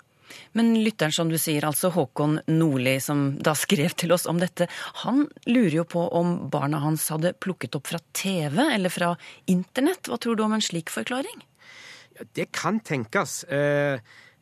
Men 0.58 0.72
lytteren, 0.82 1.14
som 1.14 1.30
du 1.30 1.38
sier, 1.42 1.66
altså 1.68 1.92
Håkon 1.94 2.40
Nordli, 2.50 2.96
som 3.04 3.28
da 3.44 3.54
skrev 3.58 3.94
til 4.00 4.16
oss 4.16 4.26
om 4.30 4.40
dette, 4.42 4.68
han 5.04 5.26
lurer 5.46 5.82
jo 5.82 5.88
på 5.96 6.06
om 6.18 6.38
barna 6.52 6.82
hans 6.84 7.08
hadde 7.14 7.36
plukket 7.44 7.78
opp 7.78 7.92
fra 7.92 8.02
TV 8.18 8.62
eller 8.66 8.94
fra 8.94 9.14
internett. 9.52 10.10
Hva 10.10 10.20
tror 10.22 10.38
du 10.38 10.46
om 10.46 10.56
en 10.56 10.66
slik 10.66 10.94
forklaring? 10.94 11.46
Ja, 12.16 12.28
det 12.38 12.50
kan 12.56 12.80
tenkes. 12.80 13.44
Eh, 13.52 14.00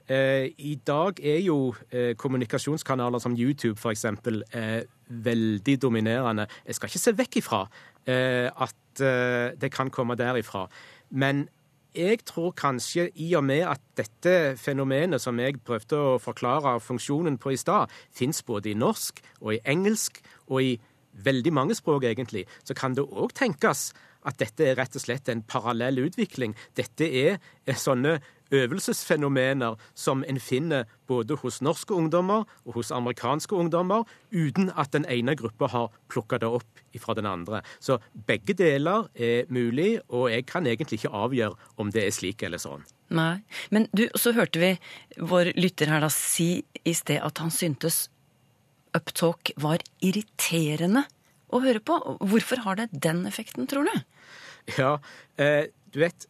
eh, 0.07 0.49
I 0.55 0.75
dag 0.85 1.19
er 1.19 1.41
jo 1.43 1.73
eh, 1.89 2.13
kommunikasjonskanaler 2.19 3.23
som 3.23 3.35
YouTube 3.37 3.79
f.eks. 3.79 4.05
Eh, 4.05 4.83
veldig 5.13 5.79
dominerende. 5.81 6.47
Jeg 6.67 6.77
skal 6.77 6.91
ikke 6.91 7.03
se 7.03 7.17
vekk 7.17 7.41
ifra 7.41 7.65
at 8.11 9.03
eh, 9.03 9.53
det 9.59 9.71
kan 9.73 9.91
komme 9.93 10.17
derifra. 10.19 10.67
Men 11.09 11.47
jeg 11.93 12.23
tror 12.25 12.51
kanskje, 12.57 13.09
i 13.15 13.33
og 13.37 13.43
med 13.45 13.67
at 13.69 13.81
dette 13.97 14.57
fenomenet 14.57 15.21
som 15.21 15.37
jeg 15.39 15.61
prøvde 15.65 15.99
å 15.99 16.15
forklare 16.21 16.79
funksjonen 16.81 17.37
på 17.37 17.53
i 17.53 17.59
stad, 17.59 17.91
fins 18.11 18.41
både 18.43 18.71
i 18.71 18.77
norsk 18.77 19.21
og 19.41 19.53
i 19.53 19.61
engelsk 19.69 20.17
og 20.47 20.63
i 20.63 20.71
veldig 21.13 21.53
mange 21.53 21.77
språk, 21.77 22.07
egentlig, 22.09 22.47
så 22.65 22.73
kan 22.73 22.95
det 22.97 23.05
òg 23.05 23.35
tenkes 23.37 23.91
at 24.25 24.39
dette 24.39 24.65
er 24.65 24.77
rett 24.79 24.95
og 24.97 25.03
slett 25.03 25.29
en 25.29 25.43
parallell 25.45 25.99
utvikling. 26.07 26.55
Dette 26.73 27.05
er 27.05 27.37
sånne 27.77 28.17
øvelsesfenomener 28.53 29.79
som 29.97 30.23
en 30.27 30.39
finner 30.39 30.85
både 31.09 31.37
hos 31.41 31.59
norske 31.65 31.93
ungdommer 31.95 32.45
og 32.65 32.77
hos 32.77 32.91
amerikanske 32.93 33.55
ungdommer, 33.57 34.05
uten 34.31 34.71
at 34.77 34.93
den 34.93 35.07
ene 35.09 35.35
gruppa 35.39 35.69
har 35.73 35.91
plukka 36.11 36.39
det 36.41 36.49
opp 36.59 36.83
fra 37.01 37.15
den 37.17 37.27
andre. 37.29 37.63
Så 37.81 37.99
begge 38.27 38.55
deler 38.57 39.09
er 39.15 39.49
mulig, 39.53 39.97
og 40.09 40.29
jeg 40.31 40.45
kan 40.49 40.67
egentlig 40.69 41.01
ikke 41.01 41.15
avgjøre 41.23 41.57
om 41.81 41.91
det 41.93 42.05
er 42.05 42.13
slik 42.15 42.45
eller 42.45 42.61
sånn. 42.61 42.85
Nei. 43.13 43.41
Men 43.73 43.87
du, 43.93 44.07
så 44.17 44.33
hørte 44.37 44.61
vi 44.61 44.73
vår 45.21 45.53
lytter 45.57 45.91
her 45.91 46.03
da 46.03 46.09
si 46.13 46.63
i 46.83 46.95
sted 46.97 47.21
at 47.21 47.41
han 47.41 47.53
syntes 47.53 48.07
uptalk 48.93 49.53
var 49.61 49.81
irriterende 50.05 51.05
å 51.53 51.61
høre 51.63 51.81
på. 51.85 51.97
Hvorfor 52.21 52.61
har 52.65 52.79
det 52.79 52.91
den 52.93 53.25
effekten, 53.29 53.67
tror 53.69 53.89
du? 53.89 53.95
Ja, 54.77 54.97
eh, 55.37 55.69
du 55.93 55.99
vet, 56.01 56.27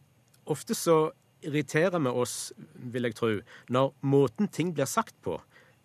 ofte 0.50 0.76
så 0.76 1.12
irriterer 1.44 2.02
vi 2.02 2.12
oss, 2.12 2.52
vil 2.92 3.08
jeg 3.08 3.16
tro, 3.18 3.30
når 3.68 3.92
måten 4.02 4.48
ting 4.48 4.72
blir 4.74 4.88
sagt 4.90 5.14
på, 5.22 5.38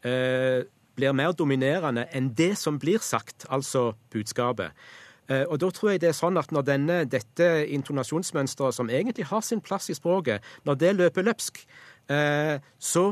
eh, 0.03 0.63
blir 0.95 1.13
mer 1.15 1.31
dominerende 1.31 2.07
enn 2.15 2.33
det 2.35 2.57
som 2.57 2.79
blir 2.79 2.99
sagt, 2.99 3.45
altså 3.49 3.93
budskapet. 4.11 4.71
Eh, 5.29 5.45
og 5.45 5.59
da 5.61 5.69
tror 5.69 5.93
jeg 5.93 6.01
det 6.01 6.09
er 6.09 6.17
sånn 6.17 6.39
at 6.41 6.51
når 6.51 6.65
denne, 6.65 6.97
dette 7.05 7.47
intonasjonsmønsteret, 7.69 8.75
som 8.75 8.89
egentlig 8.89 9.29
har 9.29 9.43
sin 9.45 9.61
plass 9.61 9.89
i 9.89 9.97
språket, 9.97 10.41
når 10.65 10.79
det 10.81 10.95
løper 10.97 11.27
løpsk, 11.27 11.61
eh, 12.09 12.57
så 12.79 13.05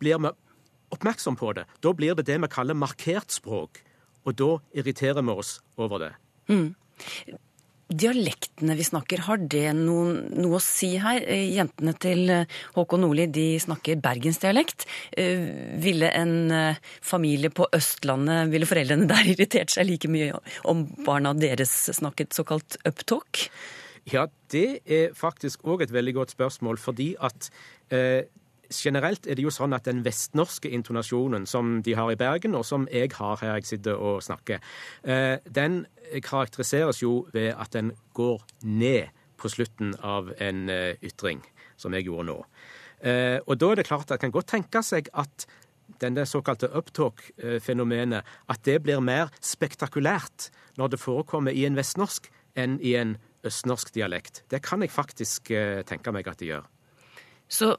blir 0.00 0.18
vi 0.18 0.34
oppmerksom 0.94 1.38
på 1.38 1.52
det. 1.54 1.66
Da 1.80 1.92
blir 1.92 2.14
det 2.18 2.26
det 2.26 2.40
vi 2.42 2.50
kaller 2.50 2.74
markert 2.74 3.30
språk. 3.34 3.82
Og 4.24 4.36
da 4.36 4.50
irriterer 4.74 5.22
vi 5.22 5.30
oss 5.30 5.60
over 5.76 6.00
det. 6.00 6.12
Mm. 6.48 6.74
Dialektene 7.94 8.74
vi 8.78 8.86
snakker, 8.86 9.22
har 9.26 9.42
det 9.50 9.68
noen, 9.78 10.24
noe 10.34 10.58
å 10.58 10.62
si 10.62 10.94
her? 11.00 11.20
Eh, 11.30 11.46
jentene 11.54 11.94
til 12.00 12.30
eh, 12.32 12.58
Håkon 12.74 13.04
Nordli 13.04 13.46
snakker 13.62 14.00
bergensdialekt. 14.02 14.86
Eh, 15.16 15.78
ville 15.82 16.10
en 16.16 16.34
familie 17.04 17.52
på 17.54 17.68
Østlandet, 17.76 18.50
ville 18.52 18.68
foreldrene 18.68 19.08
der 19.10 19.28
irritert 19.34 19.74
seg 19.74 19.88
like 19.88 20.10
mye 20.10 20.34
om 20.70 20.86
barna 21.06 21.34
deres 21.38 21.72
snakket 21.94 22.34
såkalt 22.36 22.78
uptalk? 22.88 23.46
Ja, 24.10 24.26
det 24.52 24.82
er 24.84 25.14
faktisk 25.16 25.64
òg 25.64 25.84
et 25.84 25.92
veldig 25.94 26.18
godt 26.18 26.34
spørsmål, 26.34 26.80
fordi 26.80 27.14
at 27.24 27.48
eh, 27.94 28.26
generelt 28.82 29.26
er 29.26 29.38
det 29.38 29.44
jo 29.44 29.52
sånn 29.52 29.74
at 29.76 29.86
den 29.88 30.02
vestnorske 30.04 30.70
intonasjonen 30.72 31.46
som 31.48 31.80
de 31.84 31.96
har 31.98 32.12
i 32.12 32.18
Bergen, 32.18 32.56
og 32.58 32.66
som 32.66 32.86
jeg 32.92 33.12
har 33.16 33.40
her 33.42 33.58
jeg 33.58 33.68
sitter 33.68 34.00
og 34.00 34.22
snakker, 34.24 34.62
eh, 35.02 35.36
den 35.44 35.84
karakteriseres 36.24 37.02
jo 37.02 37.26
ved 37.32 37.54
at 37.54 37.72
den 37.72 37.92
går 38.14 38.42
ned 38.62 39.12
på 39.40 39.50
slutten 39.50 39.94
av 40.02 40.32
en 40.38 40.68
eh, 40.70 40.96
ytring, 41.02 41.42
som 41.76 41.94
jeg 41.94 42.08
gjorde 42.08 42.28
nå. 42.30 42.38
Eh, 43.04 43.38
og 43.46 43.58
da 43.60 43.70
er 43.70 43.80
det 43.80 43.86
klart 43.88 44.08
at 44.08 44.16
det 44.16 44.24
kan 44.24 44.34
godt 44.34 44.52
tenke 44.54 44.82
seg 44.82 45.10
at 45.12 45.46
denne 46.00 46.24
såkalte 46.26 46.70
uptalk-fenomenet, 46.72 48.24
at 48.48 48.64
det 48.64 48.80
blir 48.82 49.02
mer 49.04 49.30
spektakulært 49.44 50.50
når 50.80 50.94
det 50.94 51.02
forekommer 51.02 51.52
i 51.52 51.66
en 51.68 51.76
vestnorsk 51.76 52.30
enn 52.56 52.78
i 52.80 52.94
en 52.96 53.18
østnorsk 53.44 53.92
dialekt. 53.94 54.42
Det 54.48 54.62
kan 54.64 54.80
jeg 54.80 54.94
faktisk 54.94 55.52
tenke 55.84 56.14
meg 56.14 56.30
at 56.30 56.40
det 56.40 56.48
gjør. 56.48 56.64
Så 57.48 57.74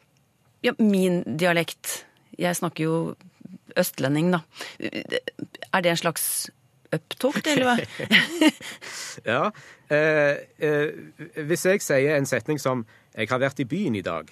ja, 0.66 0.74
min 0.82 1.22
dialekt 1.40 2.06
Jeg 2.38 2.58
snakker 2.58 2.84
jo 2.84 2.96
østlending, 3.80 4.32
da. 4.34 4.42
Er 5.72 5.84
det 5.84 5.92
en 5.94 6.00
slags 6.00 6.50
uptalk, 6.96 7.46
eller 7.48 7.70
hva? 7.70 8.50
Ja, 9.32 9.52
eh, 9.94 10.42
eh, 10.60 11.46
Hvis 11.48 11.66
jeg 11.66 11.84
sier 11.84 12.18
en 12.18 12.28
setning 12.28 12.60
som 12.60 12.86
'Jeg 13.16 13.30
har 13.30 13.40
vært 13.40 13.60
i 13.60 13.64
byen 13.64 13.96
i 13.96 14.02
dag', 14.04 14.32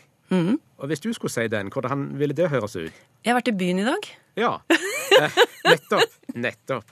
og 0.78 0.88
hvis 0.88 1.00
du 1.00 1.14
skulle 1.14 1.32
si 1.32 1.48
den, 1.48 1.70
hvordan 1.72 2.20
ville 2.20 2.34
det 2.36 2.50
høres 2.50 2.76
ut? 2.76 2.94
Jeg 3.24 3.32
har 3.32 3.38
vært 3.38 3.48
i 3.54 3.58
byen 3.58 3.80
i 3.80 3.86
dag. 3.86 4.08
Ja. 4.36 4.58
Eh, 5.22 5.36
nettopp. 5.66 6.16
Nettopp. 6.36 6.92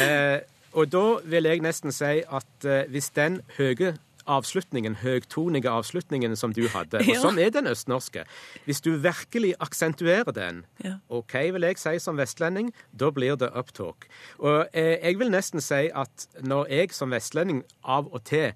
Eh, 0.00 0.40
og 0.72 0.88
da 0.92 1.04
vil 1.24 1.44
jeg 1.44 1.60
nesten 1.60 1.92
si 1.92 2.22
at 2.24 2.64
eh, 2.64 2.86
hvis 2.88 3.10
den 3.16 3.40
høye 3.58 3.92
avslutningen, 4.28 4.98
høgtonige 5.02 5.70
avslutningen 5.70 6.36
som 6.36 6.52
du 6.54 6.66
hadde, 6.72 7.00
og 7.02 7.20
sånn 7.24 7.40
er 7.42 7.52
den 7.54 7.70
østnorske, 7.70 8.24
hvis 8.68 8.82
du 8.84 8.92
virkelig 9.02 9.54
aksentuerer 9.64 10.34
den, 10.36 10.64
OK, 11.08 11.34
vil 11.56 11.68
jeg 11.68 11.80
si 11.80 11.96
som 12.02 12.20
vestlending, 12.20 12.72
da 12.92 13.10
blir 13.14 13.38
det 13.40 13.50
uptalk. 13.56 14.08
Og 14.38 14.66
eh, 14.72 14.96
jeg 14.96 15.18
vil 15.20 15.32
nesten 15.32 15.64
si 15.64 15.88
at 15.88 16.28
når 16.44 16.68
jeg 16.72 16.94
som 16.96 17.14
vestlending 17.14 17.64
av 17.84 18.10
og 18.12 18.24
til 18.28 18.52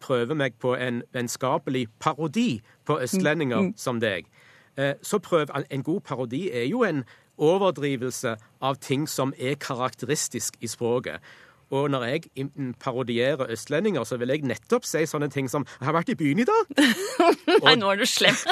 prøver 0.00 0.36
meg 0.36 0.56
på 0.60 0.74
en 0.74 1.02
vennskapelig 1.16 1.86
parodi 1.98 2.60
på 2.86 2.98
østlendinger 3.02 3.72
som 3.80 4.00
deg, 4.00 4.28
eh, 4.76 4.94
så 5.02 5.18
prøv 5.18 5.48
En 5.70 5.82
god 5.82 6.00
parodi 6.00 6.50
er 6.50 6.64
jo 6.64 6.84
en 6.84 7.04
overdrivelse 7.38 8.36
av 8.60 8.76
ting 8.80 9.08
som 9.08 9.34
er 9.38 9.54
karakteristisk 9.54 10.56
i 10.60 10.66
språket. 10.66 11.20
Og 11.70 11.90
når 11.90 12.04
jeg 12.04 12.22
parodierer 12.80 13.50
østlendinger, 13.50 14.04
så 14.04 14.16
vil 14.20 14.28
jeg 14.28 14.46
nettopp 14.46 14.84
si 14.86 15.06
sånne 15.06 15.30
ting 15.30 15.50
som 15.50 15.66
'Jeg 15.66 15.86
har 15.86 15.92
vært 15.92 16.08
i 16.08 16.14
byen 16.14 16.38
i 16.38 16.44
dag'. 16.44 16.66
Nei, 17.64 17.74
nå 17.74 17.90
er 17.90 17.96
du 17.96 18.06
slem. 18.06 18.34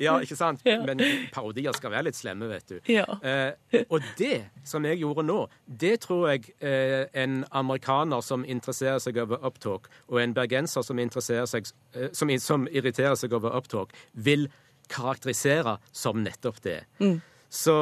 Ja, 0.00 0.18
ikke 0.20 0.36
sant? 0.36 0.64
Men 0.64 1.00
parodier 1.32 1.72
skal 1.76 1.90
være 1.90 2.08
litt 2.08 2.16
slemme, 2.16 2.48
vet 2.48 2.68
du. 2.68 2.78
Ja. 2.88 3.04
Eh, 3.22 3.84
og 3.90 4.02
det 4.18 4.50
som 4.64 4.84
jeg 4.84 5.00
gjorde 5.02 5.22
nå, 5.26 5.48
det 5.80 6.00
tror 6.00 6.28
jeg 6.30 6.52
eh, 6.60 7.06
en 7.14 7.44
amerikaner 7.50 8.20
som 8.24 8.44
interesserer 8.44 8.98
seg 8.98 9.18
over 9.20 9.44
uptalk, 9.46 9.88
og 10.08 10.22
en 10.22 10.34
bergenser 10.34 10.82
som, 10.86 10.98
seg, 11.20 11.72
eh, 11.94 12.08
som, 12.12 12.32
som 12.38 12.68
irriterer 12.70 13.14
seg 13.14 13.32
over 13.36 13.56
uptalk, 13.56 13.92
vil 14.14 14.48
karakterisere 14.90 15.78
som 15.92 16.22
nettopp 16.24 16.62
det. 16.64 16.80
Så, 17.50 17.74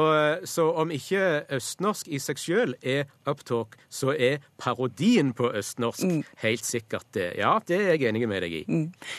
så 0.49 0.63
om 0.81 0.89
ikke 0.93 1.43
østnorsk 1.53 2.07
i 2.09 2.17
seg 2.21 2.39
sjøl 2.41 2.71
er 2.81 3.03
uptalk, 3.29 3.75
så 3.93 4.15
er 4.17 4.41
parodien 4.57 5.29
på 5.37 5.51
østnorsk 5.59 6.23
helt 6.41 6.65
sikkert 6.65 7.05
det. 7.13 7.35
Ja, 7.37 7.59
det 7.69 7.77
er 7.77 7.91
jeg 7.93 8.09
enig 8.09 8.25
med 8.31 8.41
deg 8.47 8.55
i. 8.63 8.63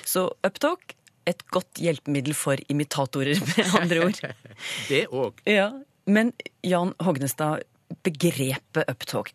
Så 0.03 0.27
uptalk, 0.47 0.97
et 1.31 1.45
godt 1.55 1.79
hjelpemiddel 1.79 2.35
for 2.35 2.59
imitatorer, 2.73 3.39
med 3.53 3.75
andre 3.79 4.07
ord. 4.09 4.21
Det 4.91 5.05
òg. 5.15 5.39
Ja, 5.47 5.71
Men 6.11 6.33
Jan 6.67 6.95
Hognestad, 6.99 7.63
begrepet 8.03 8.89
uptalk, 8.91 9.31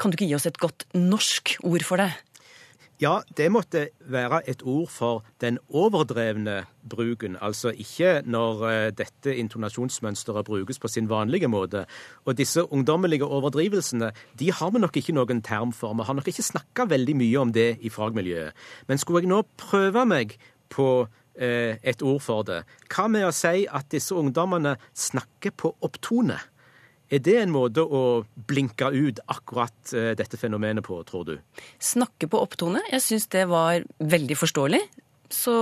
kan 0.00 0.10
du 0.12 0.16
ikke 0.16 0.28
gi 0.30 0.36
oss 0.38 0.48
et 0.48 0.60
godt 0.62 0.86
norsk 0.96 1.58
ord 1.66 1.84
for 1.84 2.00
det? 2.00 2.12
Ja, 3.00 3.22
det 3.32 3.46
måtte 3.48 3.86
være 4.12 4.42
et 4.44 4.60
ord 4.68 4.90
for 4.92 5.22
den 5.40 5.56
overdrevne 5.72 6.66
bruken, 6.84 7.38
altså 7.40 7.70
ikke 7.72 8.20
når 8.28 8.64
eh, 8.68 8.88
dette 8.92 9.32
intonasjonsmønsteret 9.40 10.44
brukes 10.44 10.78
på 10.78 10.88
sin 10.88 11.08
vanlige 11.08 11.48
måte. 11.48 11.86
Og 12.28 12.36
disse 12.36 12.60
ungdommelige 12.72 13.24
overdrivelsene 13.24 14.10
de 14.38 14.50
har 14.52 14.74
vi 14.74 14.84
nok 14.84 15.00
ikke 15.00 15.16
noen 15.16 15.40
term 15.40 15.72
for. 15.72 15.96
Vi 15.96 16.04
har 16.04 16.18
nok 16.18 16.28
ikke 16.28 16.44
snakka 16.44 16.90
veldig 16.92 17.16
mye 17.16 17.40
om 17.40 17.56
det 17.56 17.78
i 17.80 17.88
fagmiljøet. 17.88 18.52
Men 18.92 19.00
skulle 19.00 19.24
jeg 19.24 19.32
nå 19.32 19.40
prøve 19.56 20.04
meg 20.04 20.36
på 20.68 20.90
eh, 21.40 21.80
et 21.80 22.04
ord 22.04 22.20
for 22.20 22.44
det, 22.44 22.66
hva 22.92 23.08
med 23.08 23.24
å 23.24 23.32
si 23.32 23.64
at 23.64 23.88
disse 23.88 24.12
ungdommene 24.12 24.76
snakker 24.92 25.56
på 25.56 25.72
opptone? 25.80 26.36
Er 27.10 27.22
det 27.26 27.36
en 27.40 27.50
måte 27.50 27.82
å 27.82 28.22
blinke 28.46 28.86
ut 28.94 29.18
akkurat 29.26 29.94
eh, 29.98 30.12
dette 30.18 30.38
fenomenet 30.38 30.86
på, 30.86 31.00
tror 31.08 31.26
du? 31.26 31.32
Snakke 31.82 32.28
på 32.30 32.38
opptone, 32.38 32.84
jeg 32.92 33.02
syns 33.02 33.26
det 33.34 33.48
var 33.50 33.82
veldig 33.98 34.36
forståelig. 34.38 34.80
Så 35.30 35.56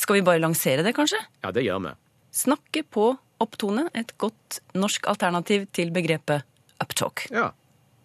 skal 0.00 0.18
vi 0.18 0.24
bare 0.24 0.40
lansere 0.40 0.84
det, 0.84 0.94
kanskje? 0.96 1.20
Ja, 1.44 1.52
det 1.52 1.66
gjør 1.66 1.82
vi. 1.84 1.92
Snakke 2.34 2.84
på 2.88 3.10
opptone, 3.44 3.90
et 3.92 4.14
godt 4.20 4.60
norsk 4.76 5.08
alternativ 5.12 5.68
til 5.76 5.92
begrepet 5.92 6.48
uptalk. 6.80 7.26
Ja. 7.32 7.50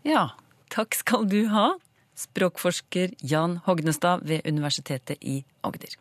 Ja, 0.07 0.25
takk 0.73 0.95
skal 0.99 1.27
du 1.31 1.45
ha, 1.53 1.71
språkforsker 2.19 3.15
Jan 3.23 3.61
Hognestad 3.65 4.27
ved 4.27 4.43
Universitetet 4.47 5.23
i 5.23 5.41
Agder. 5.63 5.95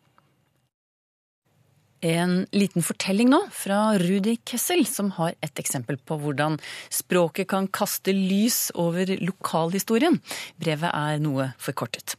En 2.05 2.45
liten 2.55 2.85
fortelling 2.85 3.27
nå 3.27 3.41
fra 3.51 3.97
Rudi 3.99 4.37
Kessel, 4.47 4.85
som 4.87 5.11
har 5.17 5.33
et 5.43 5.59
eksempel 5.59 5.97
på 5.99 6.15
hvordan 6.21 6.55
språket 6.93 7.49
kan 7.51 7.67
kaste 7.67 8.13
lys 8.15 8.69
over 8.79 9.09
lokalhistorien. 9.19 10.21
Brevet 10.61 10.93
er 10.95 11.19
noe 11.19 11.49
forkortet. 11.59 12.15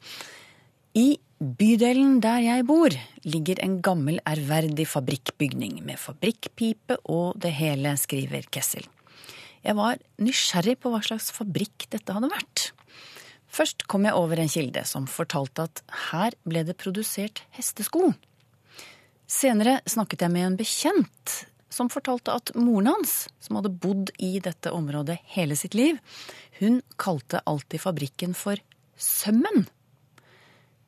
I 0.93 1.17
bydelen 1.41 2.19
der 2.21 2.43
jeg 2.45 2.67
bor, 2.69 2.93
ligger 3.25 3.63
en 3.65 3.79
gammel, 3.81 4.21
ærverdig 4.29 4.85
fabrikkbygning 4.91 5.81
med 5.87 6.01
fabrikkpipe 6.03 7.01
og 7.09 7.41
det 7.41 7.55
hele, 7.57 7.97
skriver 7.97 8.45
Kessel. 8.53 8.85
Jeg 9.65 9.77
var 9.77 10.01
nysgjerrig 10.21 10.77
på 10.81 10.93
hva 10.93 11.01
slags 11.05 11.33
fabrikk 11.37 11.89
dette 11.93 12.13
hadde 12.17 12.33
vært. 12.33 12.71
Først 13.51 13.87
kom 13.91 14.05
jeg 14.07 14.17
over 14.17 14.41
en 14.41 14.51
kilde 14.53 14.85
som 14.87 15.09
fortalte 15.11 15.67
at 15.69 15.81
her 16.11 16.37
ble 16.45 16.63
det 16.69 16.77
produsert 16.81 17.43
hestesko. 17.57 18.13
Senere 19.31 19.79
snakket 19.87 20.25
jeg 20.25 20.35
med 20.35 20.47
en 20.47 20.59
bekjent 20.59 21.35
som 21.71 21.91
fortalte 21.93 22.35
at 22.35 22.51
moren 22.59 22.91
hans, 22.91 23.29
som 23.39 23.61
hadde 23.61 23.71
bodd 23.71 24.11
i 24.19 24.33
dette 24.43 24.73
området 24.75 25.21
hele 25.37 25.55
sitt 25.59 25.77
liv, 25.79 26.01
hun 26.59 26.81
kalte 26.99 27.43
alltid 27.47 27.83
fabrikken 27.85 28.35
for 28.35 28.59
Sømmen. 29.01 29.69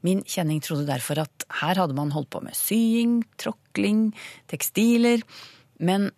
Min 0.02 0.25
kjenning 0.26 0.58
trodde 0.61 0.88
derfor 0.88 1.22
at 1.22 1.46
her 1.62 1.78
hadde 1.78 1.94
man 1.96 2.11
holdt 2.12 2.32
på 2.34 2.42
med 2.42 2.58
sying, 2.58 3.20
tråkling, 3.40 4.11
tekstiler, 4.50 5.22
men 5.78 6.11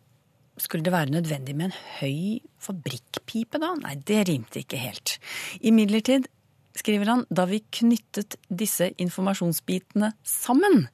skulle 0.57 0.87
det 0.87 0.95
være 0.95 1.13
nødvendig 1.13 1.55
med 1.59 1.69
en 1.69 1.77
høy 2.01 2.41
fabrikkpipe 2.63 3.61
da? 3.61 3.75
Nei, 3.83 3.99
det 4.01 4.25
rimte 4.31 4.63
ikke 4.65 4.81
helt. 4.81 5.19
Imidlertid, 5.61 6.27
skriver 6.75 7.13
han, 7.13 7.27
da 7.31 7.45
vi 7.47 7.61
knyttet 7.69 8.39
disse 8.49 8.89
informasjonsbitene 9.03 10.15
sammen, 10.27 10.89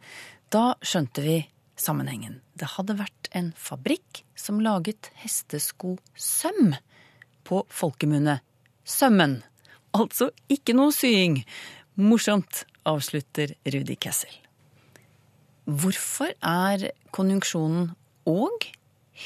da 0.51 0.75
skjønte 0.83 1.23
vi 1.25 1.37
sammenhengen. 1.81 2.41
Det 2.59 2.75
hadde 2.77 2.99
vært 2.99 3.31
en 3.37 3.53
fabrikk 3.57 4.25
som 4.39 4.61
laget 4.63 5.13
hesteskosøm. 5.23 6.75
På 7.47 7.65
folkemunne 7.73 8.41
sømmen. 8.87 9.41
Altså 9.97 10.31
ikke 10.53 10.75
noe 10.77 10.93
sying. 10.95 11.41
Morsomt, 11.99 12.65
avslutter 12.87 13.55
Rudi 13.67 13.97
Kessel. 14.01 14.33
Hvorfor 15.71 16.33
er 16.43 16.91
konjunksjonen 17.15 17.91
og 18.31 18.67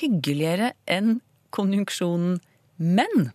hyggeligere 0.01 0.73
enn 0.91 1.19
konjunksjonen 1.55 2.41
men? 2.77 3.31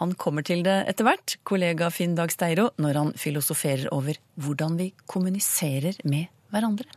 Han 0.00 0.12
kommer 0.20 0.44
til 0.44 0.64
det 0.66 0.82
etter 0.90 1.06
hvert, 1.08 1.38
kollega 1.48 1.88
Finn 1.94 2.16
Dag 2.18 2.32
Steiro, 2.34 2.68
når 2.76 3.00
han 3.00 3.12
filosoferer 3.16 3.88
over 3.94 4.18
hvordan 4.36 4.76
vi 4.80 4.90
kommuniserer 5.08 5.96
med 6.04 6.28
hverandre. 6.52 6.88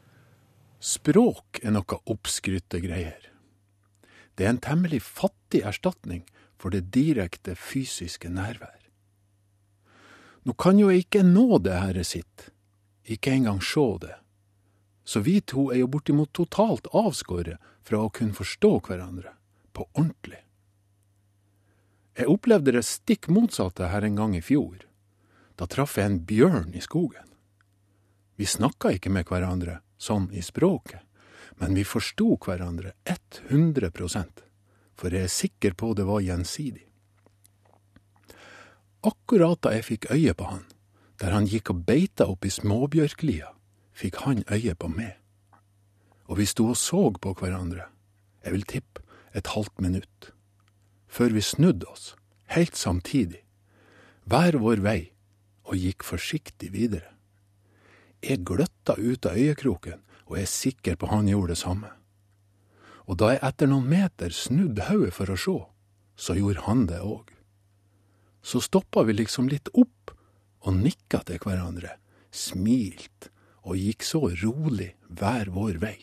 Språk 0.80 1.60
er 1.60 1.74
noe 1.76 1.98
oppskrytte 2.08 2.80
greier. 2.80 3.20
Det 4.36 4.46
er 4.46 4.54
en 4.54 4.62
temmelig 4.64 5.02
fattig 5.04 5.66
erstatning 5.68 6.22
for 6.56 6.72
det 6.72 6.88
direkte 6.96 7.58
fysiske 7.60 8.32
nærvær. 8.32 8.78
Nå 10.48 10.56
kan 10.56 10.80
jo 10.80 10.88
jeg 10.88 11.04
ikke 11.04 11.26
nå 11.28 11.60
det 11.60 11.76
herre 11.76 12.06
sitt, 12.08 12.48
ikke 13.04 13.34
engang 13.36 13.60
sjå 13.60 13.98
det, 14.06 14.16
så 15.04 15.20
vi 15.26 15.42
to 15.42 15.68
er 15.74 15.82
jo 15.82 15.90
bortimot 15.92 16.32
totalt 16.38 16.88
avskåret 16.96 17.60
fra 17.84 18.00
å 18.06 18.14
kunne 18.14 18.38
forstå 18.38 18.72
hverandre 18.88 19.36
på 19.76 19.84
ordentlig. 19.98 20.40
Jeg 22.16 22.32
opplevde 22.32 22.78
det 22.78 22.86
stikk 22.88 23.28
motsatte 23.28 23.92
her 23.92 24.08
en 24.08 24.16
gang 24.16 24.32
i 24.38 24.44
fjor. 24.44 24.80
Da 25.60 25.68
traff 25.68 25.98
jeg 26.00 26.08
en 26.08 26.20
bjørn 26.24 26.72
i 26.76 26.82
skogen. 26.84 27.28
Vi 28.40 28.48
snakka 28.48 28.94
ikke 28.96 29.12
med 29.12 29.28
hverandre 29.28 29.82
sånn 30.00 30.30
i 30.32 30.42
språket, 30.46 31.04
men 31.60 31.76
vi 31.76 31.84
forsto 31.84 32.38
hverandre 32.40 32.96
100% 33.06 34.46
for 35.00 35.16
jeg 35.16 35.30
er 35.30 35.32
sikker 35.32 35.76
på 35.80 35.94
det 35.96 36.06
var 36.08 36.24
gjensidig. 36.24 36.84
Akkurat 39.08 39.62
da 39.64 39.72
jeg 39.78 39.88
fikk 39.88 40.10
øye 40.12 40.34
på 40.36 40.50
han, 40.50 40.66
der 41.22 41.32
han 41.36 41.48
gikk 41.48 41.72
og 41.72 41.86
beita 41.88 42.28
oppi 42.28 42.52
småbjørklia, 42.52 43.54
fikk 43.96 44.20
han 44.26 44.44
øye 44.52 44.76
på 44.76 44.92
meg. 44.92 45.16
og 46.30 46.38
vi 46.38 46.46
sto 46.46 46.68
og 46.70 46.78
så 46.78 47.10
på 47.10 47.32
hverandre, 47.34 47.88
jeg 48.46 48.54
vil 48.54 48.66
tippe 48.70 49.02
et 49.34 49.48
halvt 49.50 49.82
minutt, 49.82 50.28
før 51.08 51.34
vi 51.34 51.42
snudde 51.42 51.88
oss, 51.90 52.14
helt 52.54 52.78
samtidig, 52.78 53.42
hver 54.30 54.60
vår 54.62 54.84
vei, 54.86 55.10
og 55.66 55.74
gikk 55.74 56.06
forsiktig 56.06 56.70
videre. 56.70 57.10
Jeg 58.22 58.44
gløtta 58.48 58.98
ut 59.00 59.26
av 59.26 59.38
øyekroken, 59.40 60.02
og 60.28 60.38
jeg 60.38 60.46
er 60.46 60.54
sikker 60.54 61.00
på 61.00 61.10
han 61.12 61.30
gjorde 61.30 61.56
det 61.56 61.62
samme. 61.62 61.92
Og 63.10 63.18
da 63.18 63.34
jeg 63.34 63.44
etter 63.48 63.70
noen 63.72 63.88
meter 63.90 64.34
snudde 64.36 64.86
hodet 64.90 65.16
for 65.16 65.32
å 65.34 65.38
se, 65.40 65.58
så 66.20 66.36
gjorde 66.38 66.66
han 66.68 66.86
det 66.90 67.00
òg. 67.02 67.32
Så 68.44 68.62
stoppa 68.62 69.04
vi 69.08 69.16
liksom 69.16 69.50
litt 69.50 69.72
opp 69.74 70.14
og 70.68 70.76
nikka 70.76 71.24
til 71.28 71.40
hverandre, 71.42 71.96
smilte 72.32 73.32
og 73.64 73.80
gikk 73.80 74.06
så 74.06 74.22
rolig 74.44 74.94
hver 75.08 75.50
vår 75.56 75.80
vei. 75.82 75.98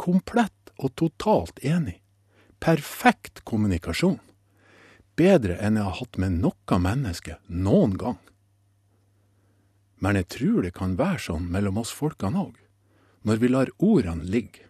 Komplett 0.00 0.72
og 0.80 0.94
totalt 0.96 1.60
enig. 1.64 2.00
Perfekt 2.60 3.44
kommunikasjon. 3.44 4.18
Bedre 5.16 5.58
enn 5.60 5.76
jeg 5.76 5.86
har 5.86 5.98
hatt 6.00 6.18
med 6.20 6.40
noe 6.40 6.80
menneske 6.80 7.36
noen 7.48 7.96
gang. 8.00 8.18
Men 10.00 10.16
jeg 10.16 10.28
tror 10.32 10.64
det 10.64 10.74
kan 10.76 10.96
være 10.98 11.20
sånn 11.28 11.46
mellom 11.52 11.80
oss 11.82 11.92
folkene 11.92 12.40
òg, 12.40 12.56
når 13.28 13.40
vi 13.40 13.52
lar 13.52 13.72
ordene 13.78 14.24
ligge. 14.24 14.66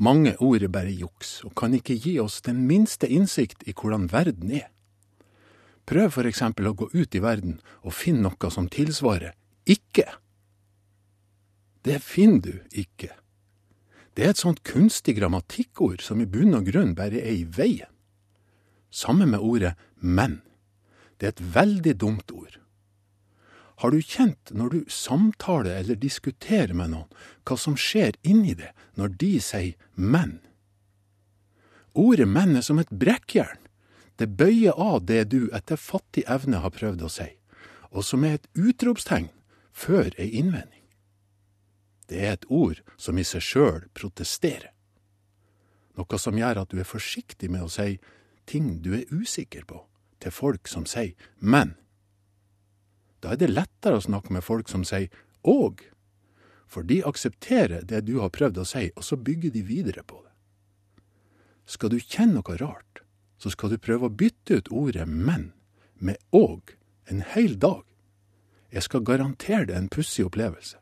Mange 0.00 0.32
ord 0.40 0.62
er 0.64 0.72
bare 0.72 0.94
juks 0.96 1.42
og 1.44 1.52
kan 1.58 1.74
ikke 1.76 1.98
gi 2.00 2.14
oss 2.22 2.38
den 2.46 2.62
minste 2.68 3.10
innsikt 3.10 3.66
i 3.68 3.74
hvordan 3.76 4.06
verden 4.08 4.54
er. 4.62 4.70
Prøv 5.84 6.14
for 6.14 6.28
eksempel 6.30 6.70
å 6.70 6.76
gå 6.78 6.86
ut 6.94 7.16
i 7.18 7.20
verden 7.20 7.58
og 7.82 7.96
finne 7.98 8.30
noe 8.30 8.50
som 8.54 8.70
tilsvarer 8.70 9.34
ikke. 9.68 10.06
Det 11.84 11.98
finner 12.04 12.40
du 12.46 12.54
ikke. 12.70 13.10
Det 14.14 14.24
er 14.24 14.32
et 14.32 14.40
sånt 14.40 14.62
kunstig 14.64 15.16
grammatikkord 15.18 16.00
som 16.04 16.22
i 16.22 16.28
bunn 16.28 16.56
og 16.56 16.70
grunn 16.70 16.94
bare 16.96 17.20
er 17.20 17.36
i 17.36 17.44
veien. 17.44 17.90
Samme 18.90 19.26
med 19.26 19.40
ordet 19.44 19.74
men. 20.00 20.40
Det 21.18 21.28
er 21.28 21.34
et 21.34 21.44
veldig 21.54 21.94
dumt 22.00 22.32
ord. 22.32 22.56
Har 23.80 23.90
du 23.90 24.02
kjent 24.02 24.50
når 24.52 24.68
du 24.70 24.80
samtaler 24.92 25.78
eller 25.80 25.96
diskuterer 25.96 26.74
med 26.76 26.92
noen, 26.92 27.08
hva 27.48 27.56
som 27.56 27.78
skjer 27.80 28.18
inni 28.20 28.52
det 28.58 28.74
når 29.00 29.14
de 29.22 29.30
sier 29.40 29.76
men? 29.96 30.36
Ordet 31.96 32.28
men 32.28 32.58
er 32.60 32.66
som 32.66 32.78
et 32.78 32.92
brekkjern. 32.92 33.56
Det 34.20 34.28
bøyer 34.36 34.76
av 34.76 35.06
det 35.08 35.30
du 35.32 35.48
etter 35.56 35.80
fattig 35.80 36.26
evne 36.28 36.60
har 36.60 36.74
prøvd 36.76 37.06
å 37.06 37.08
si, 37.08 37.30
og 37.88 38.04
som 38.04 38.24
er 38.28 38.36
et 38.36 38.50
utropstegn 38.52 39.30
før 39.72 40.12
ei 40.20 40.28
innvending. 40.28 40.84
Det 42.04 42.20
er 42.20 42.36
et 42.36 42.48
ord 42.52 42.82
som 43.00 43.16
i 43.16 43.24
seg 43.24 43.40
sjøl 43.40 43.88
protesterer. 43.96 44.74
Noe 45.96 46.18
som 46.20 46.36
gjør 46.36 46.66
at 46.66 46.72
du 46.72 46.82
er 46.82 46.88
forsiktig 46.88 47.48
med 47.48 47.64
å 47.64 47.72
si 47.72 47.96
ting 48.44 48.82
du 48.84 48.92
er 48.98 49.08
usikker 49.08 49.64
på, 49.64 49.80
til 50.20 50.36
folk 50.36 50.68
som 50.68 50.84
sier 50.84 51.16
men. 51.40 51.78
Da 53.20 53.34
er 53.34 53.40
det 53.40 53.52
lettere 53.52 54.00
å 54.00 54.04
snakke 54.04 54.32
med 54.32 54.44
folk 54.44 54.68
som 54.72 54.84
sier 54.86 55.12
og, 55.48 55.84
for 56.70 56.86
de 56.86 57.00
aksepterer 57.04 57.84
det 57.84 58.04
du 58.06 58.18
har 58.20 58.32
prøvd 58.32 58.60
å 58.62 58.66
si, 58.68 58.88
og 58.96 59.04
så 59.04 59.16
bygger 59.16 59.52
de 59.54 59.62
videre 59.66 60.04
på 60.06 60.20
det. 60.22 60.32
Skal 61.70 61.92
du 61.92 61.98
kjenne 62.00 62.40
noe 62.40 62.58
rart, 62.60 63.02
så 63.40 63.50
skal 63.52 63.72
du 63.72 63.78
prøve 63.78 64.08
å 64.08 64.14
bytte 64.14 64.60
ut 64.60 64.70
ordet 64.74 65.06
men 65.08 65.52
med 66.00 66.18
og 66.36 66.74
en 67.10 67.22
hel 67.34 67.56
dag. 67.58 67.84
Jeg 68.70 68.86
skal 68.86 69.04
garantere 69.06 69.66
deg 69.68 69.76
en 69.76 69.90
pussig 69.92 70.24
opplevelse. 70.28 70.78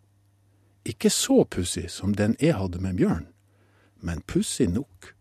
Ikke 0.88 1.10
så 1.12 1.42
pussig 1.44 1.88
som 1.92 2.14
den 2.16 2.36
jeg 2.40 2.56
hadde 2.56 2.80
med 2.84 2.98
Bjørn, 3.00 3.28
men 4.00 4.22
pussig 4.28 4.68
nok. 4.72 5.12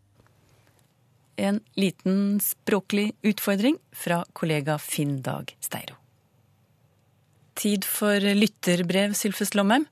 En 1.37 1.61
liten 1.77 2.39
språklig 2.41 3.11
utfordring 3.21 3.77
fra 3.93 4.23
kollega 4.33 4.77
Finn 4.81 5.21
Dag 5.21 5.53
Steiro. 5.61 5.99
Tid 7.57 7.85
for 7.89 8.21
lytterbrev, 8.21 9.15
Sylfest 9.17 9.55
Lomheim. 9.57 9.87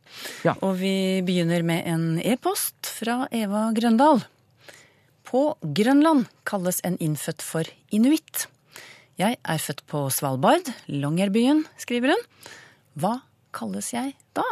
Ja. 0.45 0.53
Og 0.61 0.77
vi 0.83 1.23
begynner 1.25 1.65
med 1.65 1.87
en 1.89 2.05
e-post 2.21 2.85
fra 2.85 3.23
Eva 3.33 3.71
Grøndal. 3.73 4.21
På 5.25 5.55
Grønland 5.61 6.27
kalles 6.45 6.77
en 6.85 6.99
innfødt 7.01 7.41
for 7.41 7.65
inuitt. 7.89 8.45
Jeg 9.17 9.39
er 9.41 9.63
født 9.63 9.81
på 9.89 10.03
Svalbard, 10.13 10.69
Longyearbyen, 10.91 11.63
skriver 11.81 12.13
hun. 12.13 12.23
Hva 13.01 13.15
kalles 13.55 13.89
jeg 13.95 14.13
da? 14.37 14.45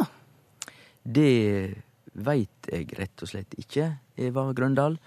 Det 1.03 1.75
veit 2.13 2.69
jeg 2.71 2.87
rett 2.97 3.25
og 3.25 3.29
slett 3.29 3.57
ikke, 3.61 3.91
Eva 4.17 4.47
Grøndal. 4.57 4.97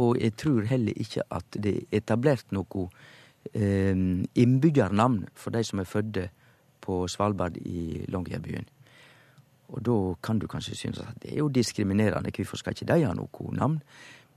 Og 0.00 0.20
jeg 0.22 0.36
tror 0.38 0.68
heller 0.70 0.94
ikke 1.00 1.26
at 1.34 1.58
det 1.58 1.80
er 1.80 1.98
etablert 1.98 2.52
noe 2.54 2.86
eh, 3.52 3.96
innbyggernavn 4.38 5.24
for 5.34 5.56
de 5.56 5.64
som 5.66 5.82
er 5.82 5.90
fødde 5.90 6.30
på 6.80 7.06
Svalbard 7.08 7.56
i 7.56 8.04
Longyearbyen. 8.08 8.68
Og 9.70 9.84
da 9.86 9.96
kan 10.22 10.38
du 10.38 10.46
kanskje 10.50 10.76
synes 10.76 10.98
at 10.98 11.22
det 11.22 11.32
er 11.32 11.38
jo 11.44 11.48
diskriminerende, 11.48 12.32
hvorfor 12.36 12.56
skal 12.56 12.74
ikke 12.74 12.88
de 12.90 13.04
ha 13.06 13.12
noe 13.14 13.54
navn? 13.54 13.80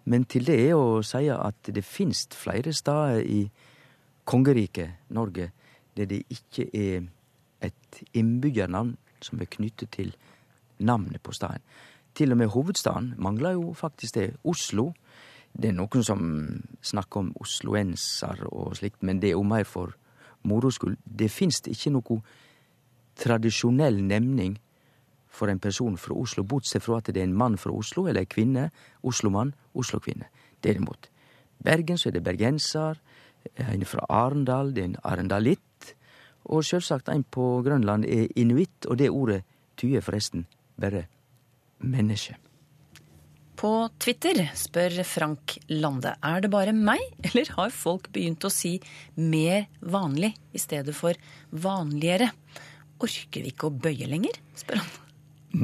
Men 0.05 0.25
til 0.25 0.45
det 0.45 0.59
er 0.59 0.75
å 0.75 1.01
si 1.05 1.29
at 1.31 1.71
det 1.73 1.85
finst 1.87 2.35
flere 2.35 2.73
steder 2.73 3.23
i 3.23 3.47
kongeriket 4.25 5.09
Norge 5.15 5.51
der 5.97 6.09
det 6.09 6.23
ikke 6.29 6.67
er 6.73 7.03
et 7.63 8.03
innbyggernavn 8.13 8.95
som 9.23 9.41
er 9.41 9.51
knyttet 9.51 9.91
til 9.91 10.13
navnet 10.79 11.21
på 11.23 11.31
staden. 11.31 11.61
Til 12.15 12.31
og 12.31 12.37
med 12.37 12.51
hovedstaden 12.53 13.13
mangler 13.17 13.55
jo 13.55 13.73
faktisk 13.73 14.15
det. 14.15 14.33
Oslo. 14.43 14.91
Det 15.53 15.69
er 15.69 15.77
noen 15.77 16.03
som 16.03 16.21
snakker 16.81 17.19
om 17.19 17.33
osloenser 17.39 18.41
og 18.49 18.75
slikt, 18.77 19.03
men 19.03 19.21
det 19.21 19.29
er 19.29 19.37
jo 19.37 19.43
mer 19.45 19.63
for 19.69 19.93
moro 20.43 20.71
skyld. 20.71 20.97
Det 21.05 21.31
finst 21.31 21.67
ikke 21.67 21.93
noe 21.93 22.19
tradisjonell 23.19 24.01
nemning 24.03 24.57
for 25.33 25.49
en 25.49 25.59
person 25.59 25.97
fra 25.97 26.13
Oslo, 26.13 26.43
bortsett 26.43 26.83
fra 26.85 26.99
at 26.99 27.09
det 27.09 27.21
er 27.21 27.27
en 27.27 27.37
mann 27.37 27.57
fra 27.57 27.73
Oslo, 27.73 28.05
eller 28.07 28.21
ei 28.21 28.29
kvinne. 28.29 28.69
Oslomann, 29.03 29.53
Oslo-kvinne. 29.73 30.29
Derimot. 30.63 31.09
Bergen 31.63 31.97
så 31.97 32.09
er 32.09 32.17
det 32.17 32.23
bergenser. 32.25 32.99
En 33.57 33.85
fra 33.85 34.05
Arendal, 34.09 34.73
det 34.75 34.83
er 34.83 34.91
en 34.91 35.01
arendalitt. 35.03 35.95
Og 36.45 36.63
sjølvsagt 36.67 37.09
en 37.09 37.23
på 37.23 37.63
Grønland 37.65 38.05
er 38.05 38.27
inuitt, 38.35 38.85
og 38.85 38.99
det 38.99 39.09
ordet 39.09 39.43
tyder 39.79 40.05
forresten 40.05 40.45
bare 40.79 41.05
menneske. 41.79 42.37
På 43.63 43.87
Twitter 43.95 44.41
spør 44.59 44.97
Frank 45.07 45.53
Lande 45.71 46.17
er 46.19 46.41
det 46.43 46.49
bare 46.51 46.73
meg, 46.75 46.99
eller 47.23 47.47
har 47.55 47.69
folk 47.71 48.09
begynt 48.11 48.43
å 48.43 48.49
si 48.51 48.73
mer 49.15 49.69
vanlig 49.79 50.33
i 50.51 50.59
stedet 50.59 50.91
for 50.97 51.15
vanligere? 51.63 52.27
Orker 52.99 53.45
vi 53.45 53.53
ikke 53.53 53.69
å 53.69 53.77
bøye 53.85 54.09
lenger? 54.11 54.35
spør 54.59 54.81
han. 54.81 54.89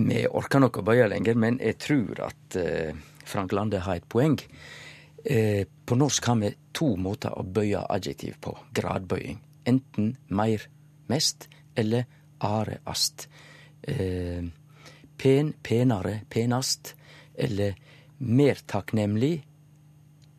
Vi 0.08 0.22
orker 0.32 0.64
nok 0.64 0.80
å 0.80 0.84
bøye 0.88 1.10
lenger, 1.12 1.36
men 1.44 1.58
jeg 1.60 1.76
tror 1.84 2.22
at 2.30 2.56
eh, 2.62 2.96
Frank 3.28 3.52
Lande 3.58 3.82
har 3.84 4.00
et 4.00 4.08
poeng. 4.08 4.38
Eh, 5.26 5.68
på 5.68 6.00
norsk 6.00 6.32
har 6.32 6.40
vi 6.40 6.54
to 6.72 6.94
måter 6.96 7.36
å 7.36 7.44
bøye 7.44 7.84
adjektiv 7.84 8.40
på. 8.40 8.56
Gradbøying. 8.80 9.44
Enten 9.68 10.14
meir, 10.32 10.64
mest, 11.12 11.50
eller 11.76 12.08
areast. 12.48 13.28
Eh, 13.84 14.48
pen, 15.20 15.52
penare, 15.68 16.22
penast. 16.32 16.96
Eller 17.36 17.76
mer 18.20 18.60
takknemlig 18.68 19.36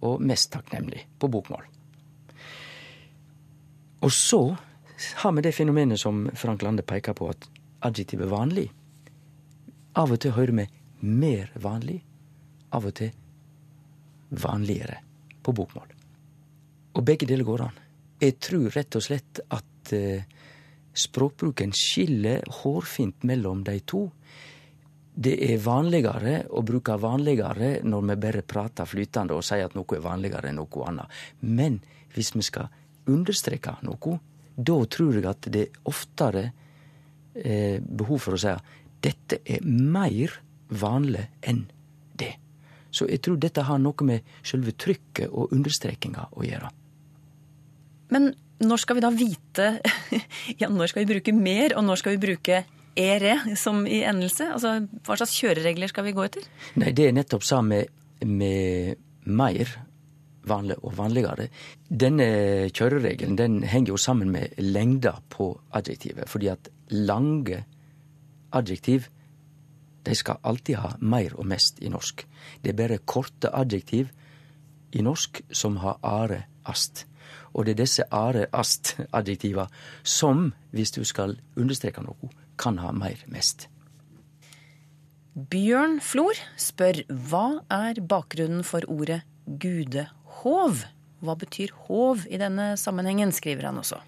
og 0.06 0.20
mest 0.24 0.50
takknemlig 0.52 1.04
på 1.20 1.28
bokmål. 1.32 1.64
Og 4.00 4.12
så 4.12 4.40
har 5.22 5.32
vi 5.32 5.44
det 5.44 5.54
fenomenet 5.56 6.00
som 6.00 6.26
Frank 6.36 6.62
Lande 6.62 6.84
peker 6.84 7.16
på, 7.16 7.28
at 7.28 7.48
adjektivet 7.84 8.30
vanlig. 8.30 8.68
Av 9.96 10.12
og 10.12 10.20
til 10.20 10.36
hører 10.36 10.56
vi 10.56 10.66
mer 11.08 11.52
vanlig, 11.60 12.00
av 12.72 12.86
og 12.88 12.96
til 13.00 13.10
vanligere 14.30 15.00
på 15.42 15.54
bokmål. 15.56 15.88
Og 16.96 17.06
begge 17.06 17.28
deler 17.28 17.46
går 17.46 17.64
an. 17.66 17.80
Jeg 18.20 18.36
tror 18.42 18.68
rett 18.74 18.96
og 18.98 19.04
slett 19.04 19.40
at 19.48 19.92
eh, 19.96 20.26
språkbruken 20.96 21.72
skiller 21.76 22.44
hårfint 22.60 23.24
mellom 23.26 23.64
de 23.64 23.78
to. 23.80 24.08
Det 25.14 25.34
er 25.42 25.58
vanligere 25.62 26.36
å 26.54 26.62
bruke 26.62 26.94
vanligere 27.00 27.80
når 27.82 28.04
vi 28.10 28.18
bare 28.24 28.42
prater 28.46 28.88
flytende 28.88 29.36
og 29.36 29.44
sier 29.44 29.66
at 29.66 29.74
noe 29.76 29.96
er 29.96 30.04
vanligere 30.04 30.50
enn 30.50 30.60
noe 30.60 30.86
annet. 30.86 31.20
Men 31.40 31.80
hvis 32.14 32.32
vi 32.36 32.44
skal 32.46 32.70
understreke 33.10 33.76
noe, 33.86 34.18
da 34.56 34.76
tror 34.92 35.16
jeg 35.16 35.26
at 35.28 35.48
det 35.52 35.66
er 35.66 35.90
oftere 35.90 36.44
eh, 37.34 37.80
behov 37.80 38.22
for 38.26 38.36
å 38.36 38.40
si 38.40 38.52
at 38.52 38.78
dette 39.00 39.40
er 39.44 39.64
mer 39.64 40.36
vanlig 40.70 41.26
enn 41.40 41.64
det. 42.20 42.34
Så 42.90 43.06
jeg 43.10 43.22
tror 43.24 43.38
dette 43.40 43.64
har 43.66 43.80
noe 43.80 44.06
med 44.06 44.36
selve 44.46 44.74
trykket 44.78 45.30
og 45.30 45.54
understrekinga 45.56 46.28
å 46.36 46.46
gjøre. 46.46 46.70
Men 48.10 48.32
når 48.60 48.82
skal 48.82 48.98
vi 48.98 49.04
da 49.04 49.10
vite 49.14 49.68
Ja, 50.60 50.68
når 50.68 50.90
skal 50.90 51.04
vi 51.04 51.12
bruke 51.14 51.34
mer, 51.34 51.76
og 51.78 51.86
når 51.86 52.02
skal 52.02 52.16
vi 52.16 52.22
bruke 52.26 52.64
ere 52.98 53.56
som 53.56 53.84
i 53.86 54.02
endelse? 54.06 54.50
Altså, 54.54 54.74
hva 55.06 55.18
slags 55.18 55.36
kjøreregler 55.38 55.90
skal 55.92 56.06
vi 56.08 56.16
gå 56.16 56.26
etter? 56.26 56.48
Nei, 56.80 56.94
det 56.96 57.08
er 57.08 57.16
nettopp 57.16 57.46
samme 57.46 57.84
med 58.26 59.00
meir 59.30 59.76
vanlig 60.48 60.78
og 60.80 60.96
vanligere. 60.98 61.48
Denne 61.88 62.26
kjøreregelen 62.72 63.36
den 63.38 63.60
henger 63.66 63.94
jo 63.94 64.00
sammen 64.00 64.32
med 64.32 64.56
lengda 64.58 65.18
på 65.32 65.52
adjektivet. 65.76 66.28
Fordi 66.28 66.50
at 66.52 66.70
lange 66.90 67.64
adjektiv 68.52 69.10
de 70.06 70.16
skal 70.16 70.40
alltid 70.42 70.80
ha 70.80 70.94
meir 71.00 71.36
og 71.36 71.46
mest 71.46 71.82
i 71.84 71.90
norsk. 71.92 72.24
Det 72.62 72.72
er 72.72 72.78
bare 72.78 73.02
korte 73.04 73.52
adjektiv 73.52 74.08
i 74.96 75.04
norsk 75.04 75.42
som 75.52 75.76
har 75.84 76.00
are 76.02 76.44
ast. 76.66 77.04
Og 77.52 77.66
det 77.66 77.74
er 77.74 77.82
disse 77.82 78.04
are-ast-adjektiva 78.10 79.66
som, 80.02 80.52
hvis 80.70 80.94
du 80.94 81.02
skal 81.04 81.36
understreke 81.58 82.02
noe, 82.02 82.30
kan 82.60 82.80
ha 82.82 82.92
mer 82.92 83.22
mest. 83.32 83.68
Bjørn 85.34 86.00
Flor 86.04 86.36
spør 86.60 87.04
hva 87.08 87.62
er 87.72 88.00
bakgrunnen 88.04 88.64
for 88.66 88.84
ordet 88.90 89.22
gudehov? 89.46 90.82
Hva 91.20 91.36
betyr 91.38 91.72
hov 91.86 92.26
i 92.28 92.40
denne 92.40 92.74
sammenhengen, 92.80 93.32
skriver 93.32 93.68
han 93.68 93.80
også. 93.80 94.00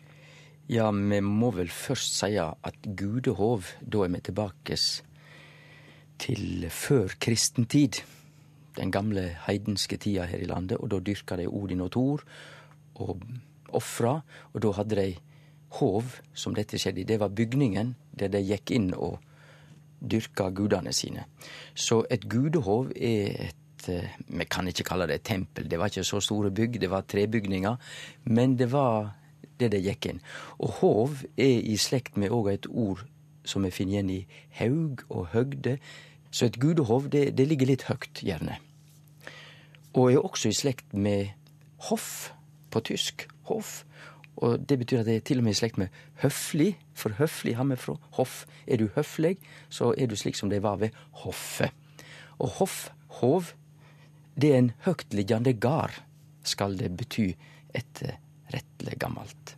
Ja, 0.73 0.89
vi 0.91 1.19
må 1.25 1.51
vel 1.55 1.71
først 1.73 2.17
si 2.17 2.37
at 2.41 2.87
gudehov, 2.99 3.69
da 3.81 4.05
er 4.05 4.13
vi 4.15 4.23
tilbake 4.29 4.79
til 6.23 6.67
før 6.71 7.17
kristen 7.21 7.67
tid. 7.67 8.03
Den 8.79 8.93
gamle 8.95 9.27
heidenske 9.47 9.99
tida 10.01 10.25
her 10.31 10.41
i 10.41 10.49
landet, 10.49 10.79
og 10.81 10.91
da 10.93 11.01
dyrka 11.03 11.37
de 11.37 11.49
Odin 11.51 11.85
og 11.85 11.93
Thor 11.93 12.25
og 12.95 13.21
ofra. 13.73 14.21
Og 14.53 14.63
da 14.65 14.73
hadde 14.79 14.97
de 14.97 15.09
hov, 15.79 16.19
som 16.35 16.55
dette 16.55 16.79
skjedde 16.79 17.03
i. 17.03 17.09
Det 17.09 17.21
var 17.21 17.33
bygningen 17.33 17.95
der 18.19 18.33
de 18.33 18.43
gikk 18.45 18.75
inn 18.75 18.91
og 18.95 19.19
dyrka 20.03 20.51
gudene 20.51 20.93
sine. 20.93 21.27
Så 21.75 22.03
et 22.11 22.27
gudehov 22.29 22.91
er 22.97 23.49
et 23.49 23.89
eh, 23.89 24.11
Vi 24.29 24.45
kan 24.45 24.69
ikke 24.69 24.85
kalle 24.85 25.07
det 25.07 25.15
et 25.21 25.25
tempel, 25.27 25.71
det 25.71 25.79
var 25.79 25.91
ikke 25.91 26.05
så 26.05 26.21
store 26.21 26.51
bygg, 26.51 26.81
det 26.81 26.91
var 26.91 27.03
trebygninger. 27.03 27.77
Men 28.25 28.59
det 28.59 28.73
var 28.73 29.15
det 29.59 29.73
de 29.73 29.81
gikk 29.83 30.07
inn. 30.07 30.21
Og 30.59 30.79
hov 30.81 31.23
er 31.37 31.63
i 31.63 31.77
slekt 31.77 32.17
med 32.17 32.31
òg 32.31 32.53
et 32.53 32.67
ord 32.71 33.05
som 33.45 33.65
vi 33.67 33.71
finner 33.75 33.99
igjen 33.99 34.11
i 34.11 34.27
haug 34.59 35.03
og 35.09 35.33
høgde. 35.33 35.79
Så 36.31 36.47
et 36.47 36.61
gudehov, 36.61 37.11
det, 37.11 37.37
det 37.39 37.49
ligger 37.49 37.67
litt 37.67 37.87
høgt, 37.91 38.23
gjerne. 38.23 38.59
Og 39.93 40.13
er 40.13 40.23
også 40.23 40.49
i 40.49 40.57
slekt 40.57 40.95
med 40.95 41.35
hoff 41.89 42.33
på 42.71 42.81
tysk. 42.81 43.27
Hoff. 43.51 43.83
Og 44.41 44.63
det 44.69 44.79
betyr 44.81 45.03
at 45.03 45.09
det 45.09 45.17
er 45.17 45.25
til 45.27 45.43
og 45.43 45.47
med 45.47 45.55
i 45.55 45.61
slekt 45.61 45.79
med 45.81 45.93
høflig, 46.23 46.73
for 46.97 47.15
høflig 47.19 47.57
har 47.59 47.69
vi 47.69 47.79
fra 47.81 47.97
hoff. 48.17 48.45
Er 48.67 48.81
du 48.81 48.89
høflig, 48.97 49.37
så 49.69 49.93
er 49.99 50.09
du 50.09 50.17
slik 50.17 50.39
som 50.39 50.51
de 50.51 50.63
var 50.63 50.81
ved 50.81 50.97
hoffet. 51.25 51.71
Og 52.41 52.49
hoff, 52.59 52.91
hov, 53.21 53.53
det 54.35 54.53
er 54.53 54.63
en 54.63 54.73
høytliggende 54.87 55.53
gard, 55.61 56.01
skal 56.43 56.79
det 56.79 56.91
bety 56.97 57.33
etter 57.77 58.17
rettelig 58.53 58.97
gammelt. 59.01 59.57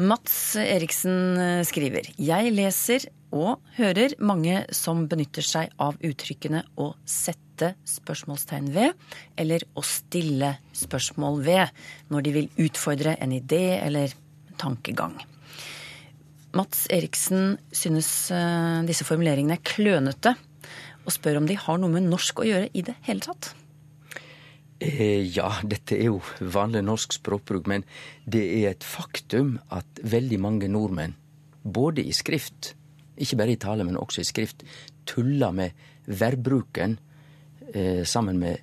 Mats 0.00 0.56
Eriksen 0.56 1.36
eh, 1.36 1.62
skriver 1.68 2.06
Jeg 2.16 2.52
leser 2.54 3.04
og 3.36 3.60
hører 3.76 4.16
mange 4.18 4.64
som 4.74 5.04
benytter 5.10 5.44
seg 5.44 5.74
av 5.78 5.98
uttrykkene 6.02 6.64
å 6.80 6.92
sette 7.04 7.49
spørsmålstegn 7.88 8.70
ved 8.74 8.94
eller 9.40 9.64
å 9.78 9.84
stille 9.86 10.54
spørsmål 10.76 11.40
ved 11.46 11.82
når 12.12 12.26
de 12.26 12.34
vil 12.36 12.48
utfordre 12.66 13.16
en 13.20 13.34
idé 13.36 13.78
eller 13.80 14.14
tankegang. 14.60 15.16
Mats 16.56 16.88
Eriksen 16.90 17.54
synes 17.72 18.08
eh, 18.34 18.80
disse 18.88 19.06
formuleringene 19.06 19.58
er 19.58 19.64
klønete, 19.64 20.34
og 21.06 21.14
spør 21.14 21.38
om 21.40 21.46
de 21.48 21.56
har 21.56 21.78
noe 21.80 21.92
med 21.92 22.08
norsk 22.10 22.42
å 22.42 22.48
gjøre 22.48 22.72
i 22.76 22.82
det 22.84 22.96
hele 23.06 23.22
tatt. 23.24 23.52
Eh, 24.82 25.22
ja, 25.30 25.52
dette 25.62 25.94
er 25.96 26.10
jo 26.10 26.18
vanlig 26.40 26.82
norsk 26.88 27.20
språkbruk, 27.20 27.70
men 27.70 27.86
det 28.26 28.42
er 28.58 28.72
et 28.72 28.86
faktum 28.86 29.58
at 29.70 30.02
veldig 30.02 30.40
mange 30.42 30.68
nordmenn, 30.72 31.14
både 31.62 32.02
i 32.02 32.12
skrift 32.16 32.74
ikke 33.20 33.36
bare 33.36 33.54
i 33.54 33.60
tale, 33.60 33.84
men 33.84 34.00
også 34.00 34.22
i 34.22 34.28
skrift, 34.28 34.64
tuller 35.08 35.52
med 35.54 35.76
verbruken 36.06 36.98
sammen 38.04 38.38
med 38.38 38.56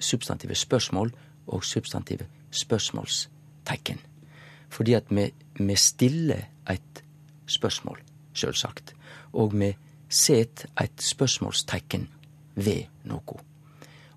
substantive 0.00 0.54
spørsmål 0.54 1.12
og 1.46 1.64
substantive 1.64 2.26
spørsmålstegn. 2.50 4.00
Fordi 4.68 4.92
at 4.92 5.04
vi, 5.10 5.34
vi 5.60 5.76
stiller 5.76 6.42
et 6.70 7.04
spørsmål, 7.46 8.02
sjølsagt, 8.34 8.94
og 9.32 9.60
vi 9.60 9.74
set 10.08 10.66
et 10.80 11.02
spørsmålstegn 11.02 12.08
ved 12.54 12.84
noe. 13.04 13.40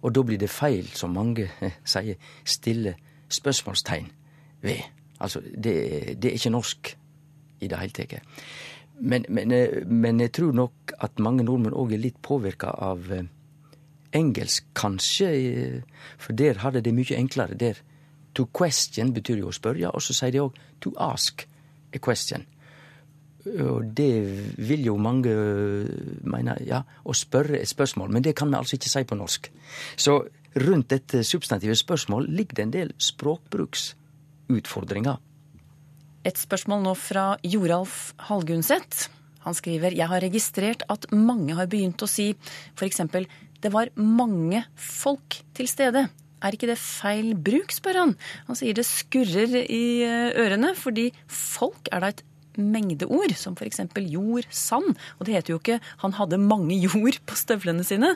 Og 0.01 0.15
da 0.15 0.21
blir 0.21 0.37
det 0.37 0.49
feil, 0.49 0.87
som 0.93 1.15
mange 1.15 1.49
sier, 1.93 2.15
stille 2.45 2.95
spørsmålstegn 3.29 4.11
ved. 4.61 4.83
Altså, 5.19 5.41
det, 5.41 5.73
det 6.21 6.29
er 6.29 6.37
ikke 6.39 6.49
norsk 6.53 6.97
i 7.61 7.67
det 7.67 7.79
hele 7.79 7.95
tatt. 7.95 8.19
Men, 8.99 9.25
men, 9.29 9.51
eh, 9.51 9.87
men, 9.87 10.19
jeg 10.19 10.31
tror 10.31 10.51
nok 10.55 10.93
at 11.03 11.19
mange 11.19 11.43
nordmenn 11.43 11.75
òg 11.75 11.95
er 11.95 12.03
litt 12.03 12.21
påvirka 12.23 12.71
av 12.79 13.09
eh, 13.11 13.25
engelsk, 14.15 14.63
kanskje. 14.77 15.29
Eh, 15.35 15.81
for 16.17 16.33
der 16.33 16.53
har 16.63 16.71
de 16.71 16.81
det 16.81 16.93
mye 16.95 17.17
enklere. 17.17 17.59
Der 17.59 17.73
to 18.35 18.45
question 18.51 19.13
betyr 19.13 19.37
jo 19.43 19.47
å 19.51 19.55
spørre, 19.55 19.91
og 19.93 20.01
så 20.03 20.13
sier 20.15 20.31
de 20.31 20.39
òg 20.43 20.53
to 20.83 20.89
ask 20.99 21.47
a 21.93 21.99
question. 21.99 22.45
Og 23.45 23.93
det 23.93 24.25
vil 24.57 24.85
jo 24.87 24.97
mange 24.97 25.29
mene, 26.25 26.57
ja, 26.65 26.83
å 27.05 27.13
spørre 27.13 27.59
et 27.59 27.69
spørsmål. 27.69 28.09
Men 28.11 28.21
det 28.25 28.35
kan 28.37 28.49
vi 28.49 28.55
altså 28.57 28.75
ikke 28.79 28.89
si 28.89 29.03
på 29.05 29.15
norsk. 29.19 29.51
Så 29.95 30.27
rundt 30.65 30.89
dette 30.89 31.23
substantive 31.23 31.75
spørsmål 31.77 32.27
ligger 32.31 32.55
det 32.55 32.63
en 32.65 32.73
del 32.73 32.93
språkbruksutfordringer. 32.97 35.17
Et 36.25 36.37
spørsmål 36.41 36.81
nå 36.87 36.93
fra 36.97 37.37
Joralf 37.45 38.13
Hallgunset. 38.31 39.09
Han 39.45 39.53
skriver 39.53 39.93
jeg 39.93 40.09
har 40.09 40.25
registrert 40.25 40.81
at 40.89 41.05
mange 41.13 41.53
har 41.53 41.69
begynt 41.69 42.01
å 42.01 42.09
si 42.09 42.33
f.eks. 42.73 42.97
det 43.63 43.71
var 43.73 43.91
mange 43.95 44.63
folk 44.75 45.39
til 45.57 45.69
stede. 45.69 46.07
Er 46.43 46.55
ikke 46.55 46.69
det 46.69 46.77
feil 46.81 47.33
bruk, 47.37 47.73
spør 47.73 48.01
han. 48.03 48.15
Han 48.49 48.57
sier 48.59 48.75
det 48.77 48.85
skurrer 48.87 49.55
i 49.63 49.85
eh, 50.05 50.35
ørene, 50.43 50.73
fordi 50.77 51.09
folk 51.31 51.89
er 51.91 52.03
da 52.03 52.11
et 52.13 52.25
mengdeord, 52.57 53.33
som 53.35 53.55
f.eks. 53.57 53.81
jord, 54.11 54.47
sand. 54.49 54.95
Og 55.19 55.27
det 55.27 55.35
heter 55.35 55.55
jo 55.55 55.59
ikke 55.59 55.79
'han 56.03 56.13
hadde 56.13 56.37
mange 56.37 56.77
jord 56.79 57.19
på 57.25 57.35
støvlene 57.35 57.83
sine'. 57.83 58.15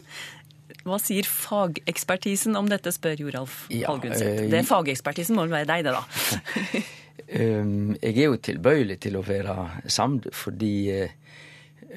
Hva 0.85 0.99
sier 1.01 1.27
fagekspertisen 1.27 2.55
om 2.55 2.69
dette, 2.69 2.91
spør 2.91 3.19
Joralf 3.19 3.67
ja, 3.69 3.89
Hallgundseth. 3.89 4.45
Øh, 4.45 4.51
det 4.51 4.65
fagekspertisen 4.67 5.35
må 5.35 5.43
vel 5.47 5.57
være 5.59 5.69
deg, 5.69 5.85
det 5.85 5.93
da. 5.93 6.03
Ehm, 7.29 7.93
jeg 8.01 8.17
er 8.17 8.31
jo 8.31 8.37
tilbøyelig 8.41 8.95
til 9.05 9.19
å 9.19 9.21
være 9.21 9.53
samd, 9.85 10.31
fordi 10.33 10.89
eh, 10.89 11.11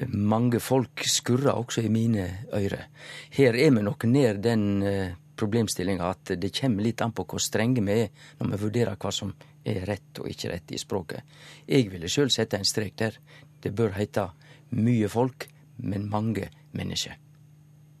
mange 0.09 0.59
folk 0.63 1.03
skurrer 1.05 1.53
også 1.53 1.83
i 1.85 1.91
mine 1.93 2.25
øyre. 2.53 2.87
Her 3.35 3.55
er 3.55 3.71
vi 3.71 3.83
nok 3.85 4.05
nær 4.09 4.39
den 4.41 4.83
eh, 4.83 5.15
problemstillinga 5.37 6.09
at 6.09 6.35
det 6.39 6.53
kommer 6.55 6.85
litt 6.85 7.01
an 7.01 7.13
på 7.15 7.25
hvor 7.29 7.41
strenge 7.41 7.83
vi 7.85 7.97
er 8.05 8.29
når 8.39 8.51
vi 8.51 8.61
vurderer 8.65 8.99
hva 8.99 9.11
som 9.13 9.33
er 9.63 9.85
rett 9.87 10.19
og 10.19 10.29
ikke 10.29 10.51
rett 10.51 10.73
i 10.75 10.81
språket. 10.81 11.23
Jeg 11.67 11.89
ville 11.91 12.11
sjøl 12.11 12.31
sette 12.33 12.59
en 12.59 12.67
strek 12.67 12.97
der. 12.99 13.17
Det 13.63 13.71
bør 13.75 13.95
heite 13.97 14.27
mye 14.75 15.09
folk, 15.09 15.47
men 15.77 16.09
mange 16.11 16.49
mennesker. 16.75 17.15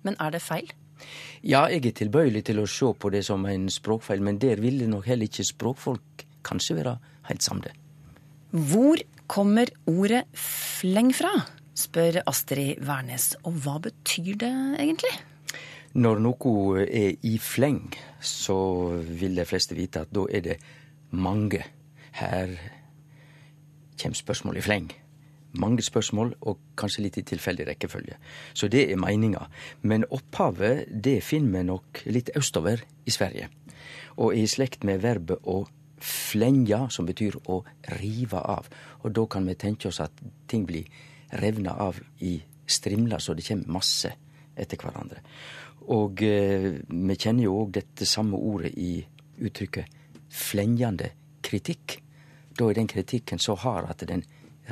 Men 0.03 0.17
er 0.19 0.33
det 0.35 0.43
feil? 0.43 0.73
Ja, 1.43 1.65
jeg 1.71 1.85
er 1.87 1.95
tilbøyelig 1.95 2.45
til 2.47 2.61
å 2.61 2.67
se 2.69 2.91
på 2.99 3.11
det 3.13 3.23
som 3.27 3.45
en 3.47 3.69
språkfeil, 3.71 4.21
men 4.23 4.39
der 4.39 4.61
ville 4.63 4.87
nok 4.87 5.07
heller 5.07 5.27
ikke 5.27 5.45
språkfolk 5.47 6.25
kanskje 6.43 6.77
være 6.79 6.97
helt 7.29 7.43
samde. 7.43 7.71
Hvor 8.51 8.99
kommer 9.27 9.71
ordet 9.89 10.25
fleng 10.37 11.11
fra? 11.15 11.31
Spør 11.77 12.21
Astrid 12.29 12.81
Wærnes. 12.85 13.33
Og 13.43 13.59
hva 13.63 13.77
betyr 13.83 14.37
det 14.41 14.53
egentlig? 14.79 15.13
Når 15.93 16.21
noe 16.25 16.85
er 16.87 17.19
i 17.21 17.35
fleng, 17.37 17.93
så 18.17 18.57
vil 18.97 19.37
de 19.37 19.45
fleste 19.45 19.77
vite 19.77 20.01
at 20.01 20.13
da 20.13 20.25
er 20.31 20.41
det 20.41 20.57
mange. 21.13 21.61
Her 22.17 22.55
kommer 24.01 24.17
spørsmål 24.17 24.57
i 24.57 24.65
fleng. 24.65 24.89
Mange 25.53 25.85
spørsmål, 25.85 26.33
og 26.41 26.57
kanskje 26.77 27.03
litt 27.05 27.19
i 27.21 27.25
tilfeldig 27.29 27.67
rekkefølge. 27.67 28.17
Så 28.57 28.67
det 28.73 28.87
er 28.89 28.97
meninga. 28.97 29.45
Men 29.85 30.07
opphavet 30.09 30.89
det 30.89 31.19
finner 31.21 31.59
vi 31.59 31.67
nok 31.69 32.01
litt 32.09 32.33
østover 32.35 32.81
i 33.05 33.13
Sverige. 33.13 33.51
Og 34.17 34.33
i 34.33 34.47
slekt 34.49 34.81
med 34.83 35.03
verbet 35.05 35.45
å 35.45 35.61
flenja, 36.03 36.87
som 36.89 37.05
betyr 37.05 37.37
å 37.45 37.61
rive 37.99 38.41
av. 38.41 38.65
Og 39.05 39.13
da 39.13 39.27
kan 39.29 39.45
vi 39.45 39.55
tenke 39.55 39.87
oss 39.93 40.01
at 40.01 40.25
ting 40.49 40.65
blir 40.65 40.89
revna 41.41 41.75
av 41.85 41.99
i 42.19 42.37
strimler, 42.67 43.19
så 43.19 43.33
det 43.33 43.45
kommer 43.47 43.79
masse 43.79 44.13
etter 44.55 44.79
hverandre. 44.79 45.23
Og 45.93 46.23
eh, 46.23 46.69
vi 46.87 47.17
kjenner 47.19 47.47
jo 47.47 47.57
òg 47.63 47.73
dette 47.79 48.07
samme 48.07 48.39
ordet 48.39 48.71
i 48.79 48.95
uttrykket 49.43 50.01
flenjande 50.33 51.11
kritikk. 51.43 51.99
Da 52.53 52.69
er 52.69 52.77
den 52.77 52.91
kritikken 52.91 53.41
så 53.41 53.57
hard 53.59 53.89
at 53.91 54.05
den 54.07 54.23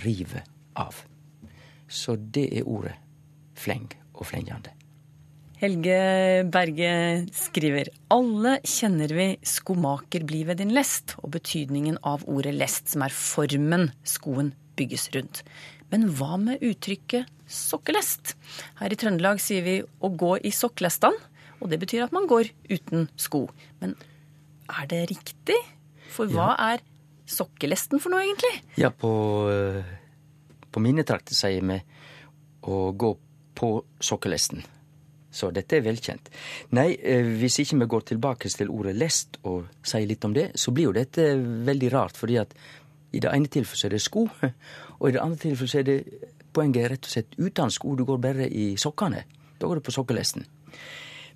river 0.06 0.46
av. 0.80 1.02
Så 1.92 2.16
det 2.16 2.48
er 2.60 2.70
ordet 2.70 2.96
fleng 3.60 3.90
og 4.14 4.24
flenjande. 4.30 4.72
Helge 5.62 5.98
Berge 6.50 6.94
skriver 7.38 7.92
alle 8.10 8.56
kjenner 8.66 9.12
vi 9.14 9.28
skomaker 9.46 10.24
blir 10.26 10.48
ved 10.48 10.58
din 10.58 10.72
lest, 10.74 11.14
og 11.22 11.36
betydningen 11.36 12.00
av 12.02 12.24
ordet 12.26 12.56
lest, 12.56 12.90
som 12.90 13.04
er 13.06 13.14
formen 13.14 13.92
skoen 14.02 14.56
bygges 14.80 15.12
rundt. 15.14 15.44
Men 15.92 16.08
hva 16.16 16.38
med 16.40 16.64
uttrykket 16.64 17.30
sokkelest? 17.52 18.36
Her 18.80 18.94
i 18.94 19.00
Trøndelag 19.00 19.42
sier 19.44 19.66
vi 19.66 19.78
å 19.84 20.12
gå 20.16 20.38
i 20.48 20.54
sokkelestene, 20.56 21.30
og 21.62 21.70
det 21.70 21.82
betyr 21.82 22.08
at 22.08 22.16
man 22.16 22.26
går 22.30 22.50
uten 22.72 23.10
sko. 23.20 23.46
Men 23.82 23.94
er 24.72 24.88
det 24.90 25.04
riktig? 25.12 25.58
For 26.12 26.32
hva 26.32 26.56
er 26.72 26.82
sokkelesten 27.30 28.02
for 28.02 28.14
noe, 28.14 28.24
egentlig? 28.26 28.54
Ja, 28.82 28.90
på, 28.92 29.12
eh, 29.52 29.84
på 30.72 30.84
mine 30.84 31.06
trakter 31.08 31.38
sier 31.38 31.64
vi 31.64 31.80
å 32.68 32.92
gå 32.92 33.16
på 33.56 33.72
sokkelesten. 34.02 34.64
Så 35.32 35.48
dette 35.56 35.78
er 35.78 35.86
velkjent. 35.86 36.28
Nei, 36.76 36.98
eh, 37.00 37.24
hvis 37.40 37.62
ikke 37.64 37.80
vi 37.80 37.92
går 37.94 38.02
tilbake 38.10 38.50
til 38.52 38.70
ordet 38.70 38.96
lest 38.98 39.38
og 39.44 39.70
sier 39.84 40.08
litt 40.08 40.26
om 40.26 40.34
det, 40.34 40.52
så 40.60 40.74
blir 40.76 40.90
jo 40.90 40.98
dette 40.98 41.36
veldig 41.40 41.92
rart, 41.94 42.18
fordi 42.20 42.40
at 42.42 42.54
i 43.14 43.20
det 43.20 43.32
ene 43.32 43.48
tilfellet 43.48 43.86
er 43.86 43.96
det 43.96 44.02
sko, 44.02 44.28
og 45.02 45.10
i 45.10 45.16
det 45.16 45.22
andre 45.22 45.38
tilfellet 45.42 45.76
er 45.80 45.86
det 45.88 46.28
poenget 46.54 46.92
rett 46.92 47.08
og 47.08 47.14
slett 47.16 47.38
uten 47.40 47.72
sko. 47.74 47.96
Du 47.98 48.04
går 48.06 48.20
bare 48.22 48.46
i 48.48 48.76
sokkene. 48.78 49.24
Da 49.58 49.68
går 49.68 49.80
du 49.80 49.86
på 49.88 49.94
sokkelesten. 49.96 50.46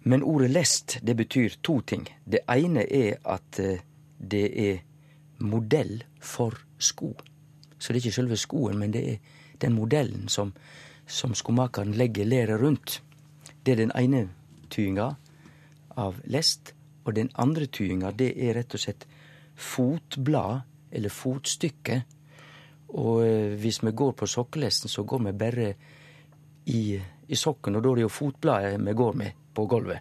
Men 0.06 0.24
ordet 0.24 0.52
lest, 0.52 1.00
det 1.02 1.16
betyr 1.18 1.58
to 1.66 1.80
ting. 1.82 2.06
Det 2.26 2.44
ene 2.52 2.86
er 2.86 3.18
at 3.26 3.60
eh, 3.60 3.82
det 4.20 4.46
er 4.54 4.84
modell 5.42 6.04
for 6.22 6.54
sko. 6.78 7.16
Så 7.80 7.90
det 7.90 7.98
er 7.98 8.04
ikke 8.04 8.20
selve 8.20 8.38
skoen, 8.38 8.78
men 8.78 8.94
det 8.94 9.04
er 9.10 9.18
den 9.62 9.74
modellen 9.74 10.30
som, 10.30 10.54
som 11.08 11.34
skomakeren 11.34 11.98
legger 11.98 12.30
leret 12.30 12.62
rundt. 12.62 13.02
Det 13.66 13.74
er 13.74 13.82
den 13.82 13.96
ene 13.98 14.28
tyinga 14.70 15.10
av 15.98 16.22
lest. 16.30 16.76
Og 17.06 17.16
den 17.18 17.32
andre 17.34 17.66
tyinga, 17.66 18.12
det 18.12 18.34
er 18.38 18.60
rett 18.60 18.78
og 18.78 18.82
slett 18.82 19.08
fotblad, 19.56 20.62
eller 20.92 21.10
fotstykke. 21.10 22.04
Og 22.94 23.24
eh, 23.26 23.56
hvis 23.60 23.82
vi 23.84 23.92
går 23.92 24.14
på 24.20 24.28
sokkelesten, 24.30 24.92
så 24.92 25.04
går 25.04 25.24
vi 25.28 25.34
bare 25.40 25.72
i, 26.66 27.00
i 27.28 27.40
sokken, 27.40 27.76
og 27.76 27.84
da 27.84 27.92
er 27.92 28.00
det 28.00 28.06
jo 28.06 28.14
fotbladet 28.14 28.78
vi 28.82 28.94
går 28.94 29.18
med 29.22 29.42
på 29.56 29.66
gulvet. 29.70 30.00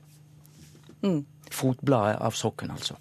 Mm. 1.05 1.25
Fotbladet 1.53 2.21
av 2.25 2.37
sokken, 2.37 2.73
altså. 2.75 2.97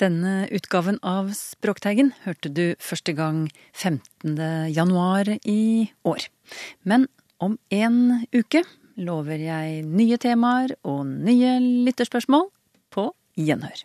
Denne 0.00 0.46
utgaven 0.48 0.96
av 1.04 1.28
Språkteigen 1.36 2.14
hørte 2.24 2.48
du 2.48 2.72
første 2.80 3.12
gang 3.12 3.50
15. 3.74 4.38
januar 4.72 5.28
i 5.44 5.90
år. 6.08 6.24
Men 6.88 7.04
om 7.36 7.58
en 7.68 8.24
uke 8.32 8.64
lover 8.96 9.44
jeg 9.44 9.84
nye 9.84 10.16
temaer 10.20 10.72
og 10.88 11.04
nye 11.04 11.58
lytterspørsmål 11.84 12.48
på 12.96 13.10
gjenhør. 13.36 13.84